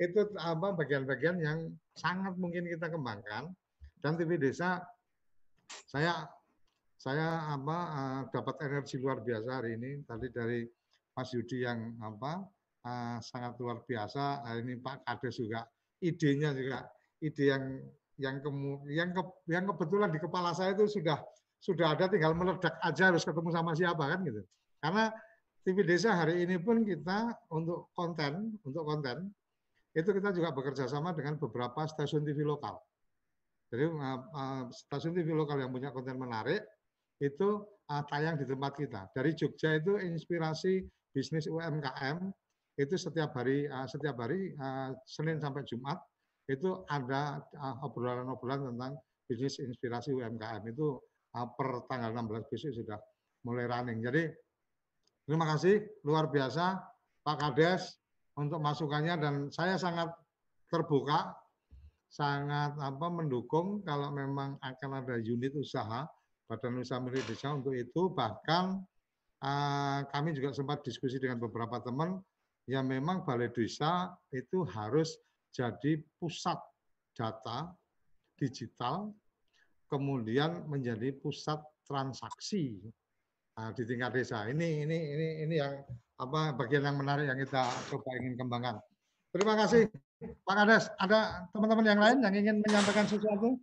[0.00, 1.58] itu apa bagian-bagian yang
[1.96, 3.52] sangat mungkin kita kembangkan
[4.00, 4.80] dan TV desa
[5.88, 6.24] saya
[7.00, 10.04] saya apa uh, dapat energi luar biasa hari ini.
[10.04, 10.68] Tadi dari
[11.16, 12.44] Mas Yudi yang apa
[12.84, 14.44] uh, sangat luar biasa.
[14.44, 15.64] Hari ini Pak Kades juga
[16.04, 16.84] idenya juga
[17.24, 17.64] ide yang
[18.20, 21.16] yang kemu, yang ke, yang kebetulan di kepala saya itu sudah
[21.56, 24.44] sudah ada tinggal meledak aja harus ketemu sama siapa kan gitu.
[24.84, 25.08] Karena
[25.64, 29.32] TV Desa hari ini pun kita untuk konten untuk konten
[29.96, 32.76] itu kita juga bekerja sama dengan beberapa stasiun TV lokal.
[33.72, 36.60] Jadi uh, stasiun TV lokal yang punya konten menarik
[37.20, 39.12] itu uh, tayang di tempat kita.
[39.12, 40.80] Dari Jogja itu inspirasi
[41.12, 42.32] bisnis UMKM
[42.80, 46.00] itu setiap hari uh, setiap hari uh, Senin sampai Jumat
[46.50, 47.38] itu ada
[47.86, 48.98] obrolan-obrolan tentang
[49.30, 50.98] bisnis inspirasi UMKM itu
[51.36, 52.98] uh, per tanggal 16 besok sudah
[53.46, 54.00] mulai running.
[54.02, 54.26] Jadi
[55.28, 56.80] terima kasih luar biasa
[57.22, 58.00] Pak Kades
[58.40, 60.08] untuk masukannya dan saya sangat
[60.72, 61.36] terbuka
[62.10, 66.02] sangat apa mendukung kalau memang akan ada unit usaha
[66.50, 68.10] Badan Usaha Milik Desa untuk itu.
[68.10, 68.64] Bahkan
[69.46, 72.18] uh, kami juga sempat diskusi dengan beberapa teman
[72.66, 75.14] yang memang Balai Desa itu harus
[75.54, 76.58] jadi pusat
[77.14, 77.70] data
[78.34, 79.14] digital,
[79.86, 82.78] kemudian menjadi pusat transaksi
[83.54, 84.46] nah, di tingkat desa.
[84.46, 85.82] Ini ini ini ini yang
[86.18, 88.76] apa bagian yang menarik yang kita coba ingin kembangkan.
[89.30, 89.86] Terima kasih
[90.42, 90.84] Pak Kades.
[90.98, 93.58] Ada teman-teman yang lain yang ingin menyampaikan sesuatu?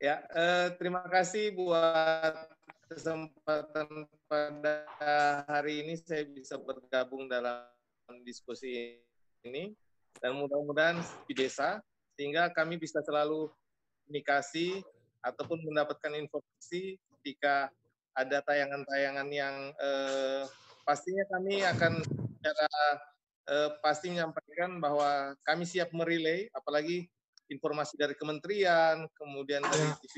[0.00, 2.32] Ya, eh, terima kasih buat
[2.88, 4.88] kesempatan pada
[5.44, 7.68] hari ini saya bisa bergabung dalam
[8.24, 8.96] diskusi
[9.44, 9.76] ini.
[10.16, 11.84] Dan mudah-mudahan di desa
[12.16, 13.52] sehingga kami bisa selalu
[14.08, 14.80] komunikasi
[15.20, 17.68] ataupun mendapatkan informasi ketika
[18.16, 20.48] ada tayangan-tayangan yang eh,
[20.88, 22.00] pastinya kami akan
[22.40, 22.72] secara
[23.52, 27.04] eh, pasti menyampaikan bahwa kami siap merilai apalagi
[27.50, 29.96] informasi dari kementerian, kemudian dari ya.
[29.98, 30.14] TV.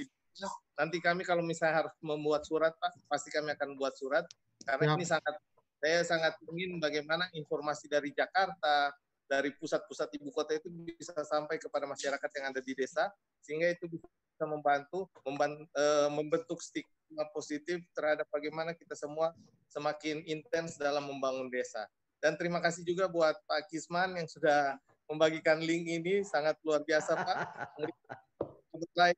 [0.77, 4.25] Nanti kami kalau misalnya harus membuat surat, Pak, pasti kami akan buat surat
[4.63, 4.97] karena ya.
[4.97, 5.35] ini sangat
[5.83, 8.95] saya sangat ingin bagaimana informasi dari Jakarta,
[9.27, 13.11] dari pusat-pusat ibu kota itu bisa sampai kepada masyarakat yang ada di desa
[13.43, 19.35] sehingga itu bisa membantu membantu, eh, membentuk stigma positif terhadap bagaimana kita semua
[19.73, 21.89] semakin intens dalam membangun desa.
[22.23, 24.79] Dan terima kasih juga buat Pak Kisman yang sudah
[25.13, 27.39] membagikan link ini sangat luar biasa Pak.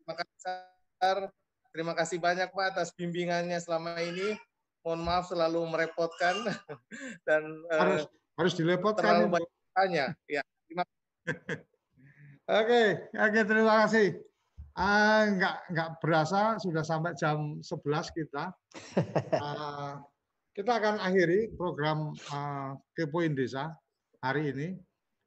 [0.04, 1.30] Makassar.
[1.70, 4.34] Terima kasih banyak Pak atas bimbingannya selama ini.
[4.82, 6.34] Mohon maaf selalu merepotkan
[7.26, 7.42] dan
[7.72, 9.24] eh, harus uh, harus dilepotkan.
[9.24, 10.06] Terlalu banyak tanya.
[10.28, 10.84] Ya, terima
[12.60, 14.20] Oke, oke terima kasih.
[14.76, 18.52] Uh, nggak nggak berasa sudah sampai jam 11 kita.
[19.32, 19.96] Uh,
[20.56, 23.72] kita akan akhiri program uh, Kepoin Desa
[24.20, 24.68] hari ini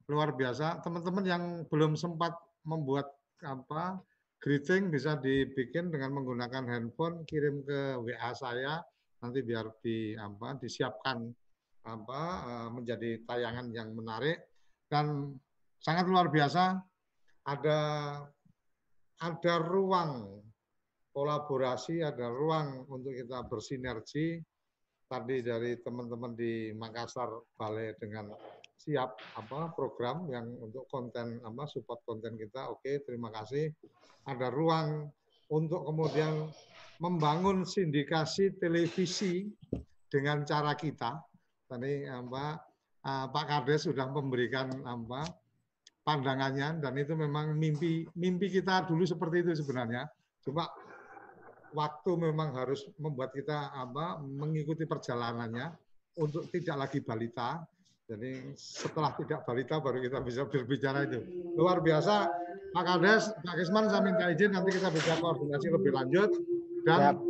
[0.08, 0.82] luar biasa.
[0.84, 2.34] Teman-teman yang belum sempat
[2.64, 3.12] membuat
[3.44, 4.00] apa
[4.40, 8.82] greeting bisa dibikin dengan menggunakan handphone, kirim ke WA saya.
[9.24, 11.28] Nanti biar di apa disiapkan
[11.88, 14.40] apa eh, menjadi tayangan yang menarik.
[14.88, 15.36] Dan
[15.84, 16.80] sangat luar biasa
[17.48, 17.80] ada
[19.18, 20.40] ada ruang
[21.12, 24.38] kolaborasi, ada ruang untuk kita bersinergi.
[25.08, 28.28] Tadi dari teman-teman di Makassar Balai dengan
[28.78, 32.70] siap apa program yang untuk konten apa support konten kita.
[32.70, 33.74] Oke terima kasih.
[34.30, 35.10] Ada ruang
[35.50, 36.48] untuk kemudian
[37.02, 39.50] membangun sindikasi televisi
[40.08, 41.18] dengan cara kita.
[41.68, 42.56] Tadi apa
[43.04, 45.26] uh, Pak Kades sudah memberikan apa
[46.08, 50.08] pandangannya dan itu memang mimpi mimpi kita dulu seperti itu sebenarnya.
[50.46, 50.64] Cuma
[51.76, 55.76] waktu memang harus membuat kita apa mengikuti perjalanannya
[56.18, 57.60] untuk tidak lagi balita
[58.08, 61.20] jadi setelah tidak balita baru kita bisa berbicara itu.
[61.60, 62.32] Luar biasa,
[62.72, 66.32] Pak Kades, Pak Kisman saya minta izin nanti kita bisa koordinasi lebih lanjut.
[66.88, 67.28] Dan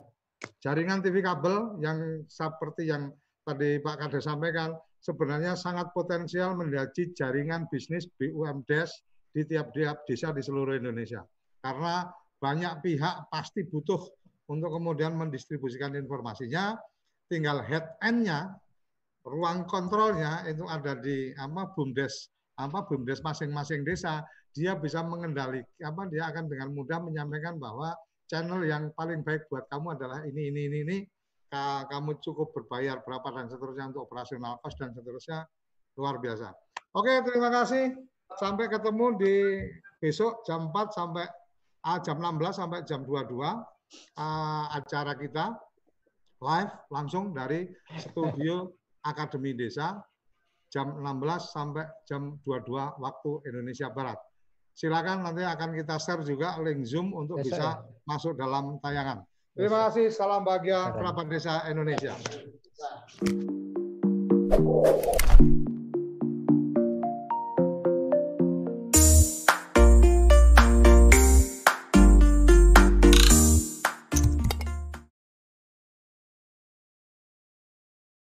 [0.62, 3.10] jaringan TV kabel yang seperti yang
[3.42, 9.02] tadi Pak Kades sampaikan, sebenarnya sangat potensial menjadi jaringan bisnis BUMDes
[9.34, 11.26] di tiap-tiap desa di seluruh Indonesia.
[11.58, 12.06] Karena
[12.38, 14.06] banyak pihak pasti butuh
[14.46, 16.78] untuk kemudian mendistribusikan informasinya,
[17.26, 18.54] tinggal head end-nya,
[19.28, 26.10] ruang kontrolnya itu ada di apa BUMDes apa BUMDes masing-masing desa, dia bisa mengendalikan apa
[26.10, 27.94] dia akan dengan mudah menyampaikan bahwa
[28.26, 30.98] channel yang paling baik buat kamu adalah ini ini ini ini
[31.88, 35.46] kamu cukup berbayar berapa dan seterusnya untuk operasional cost dan seterusnya
[35.96, 36.52] luar biasa.
[36.98, 37.94] Oke, terima kasih.
[38.36, 39.36] Sampai ketemu di
[40.02, 41.26] besok jam 4 sampai
[41.88, 43.56] uh, jam 16 sampai jam 22 uh,
[44.76, 45.56] acara kita
[46.44, 47.66] live langsung dari
[47.98, 48.68] studio
[49.08, 50.04] Akademi Desa
[50.68, 54.20] jam 16 sampai jam 22 waktu Indonesia Barat.
[54.78, 59.24] Silakan nanti akan kita share juga link Zoom untuk bisa masuk dalam tayangan.
[59.58, 62.14] Terima kasih, salam bahagia kerabat desa Indonesia.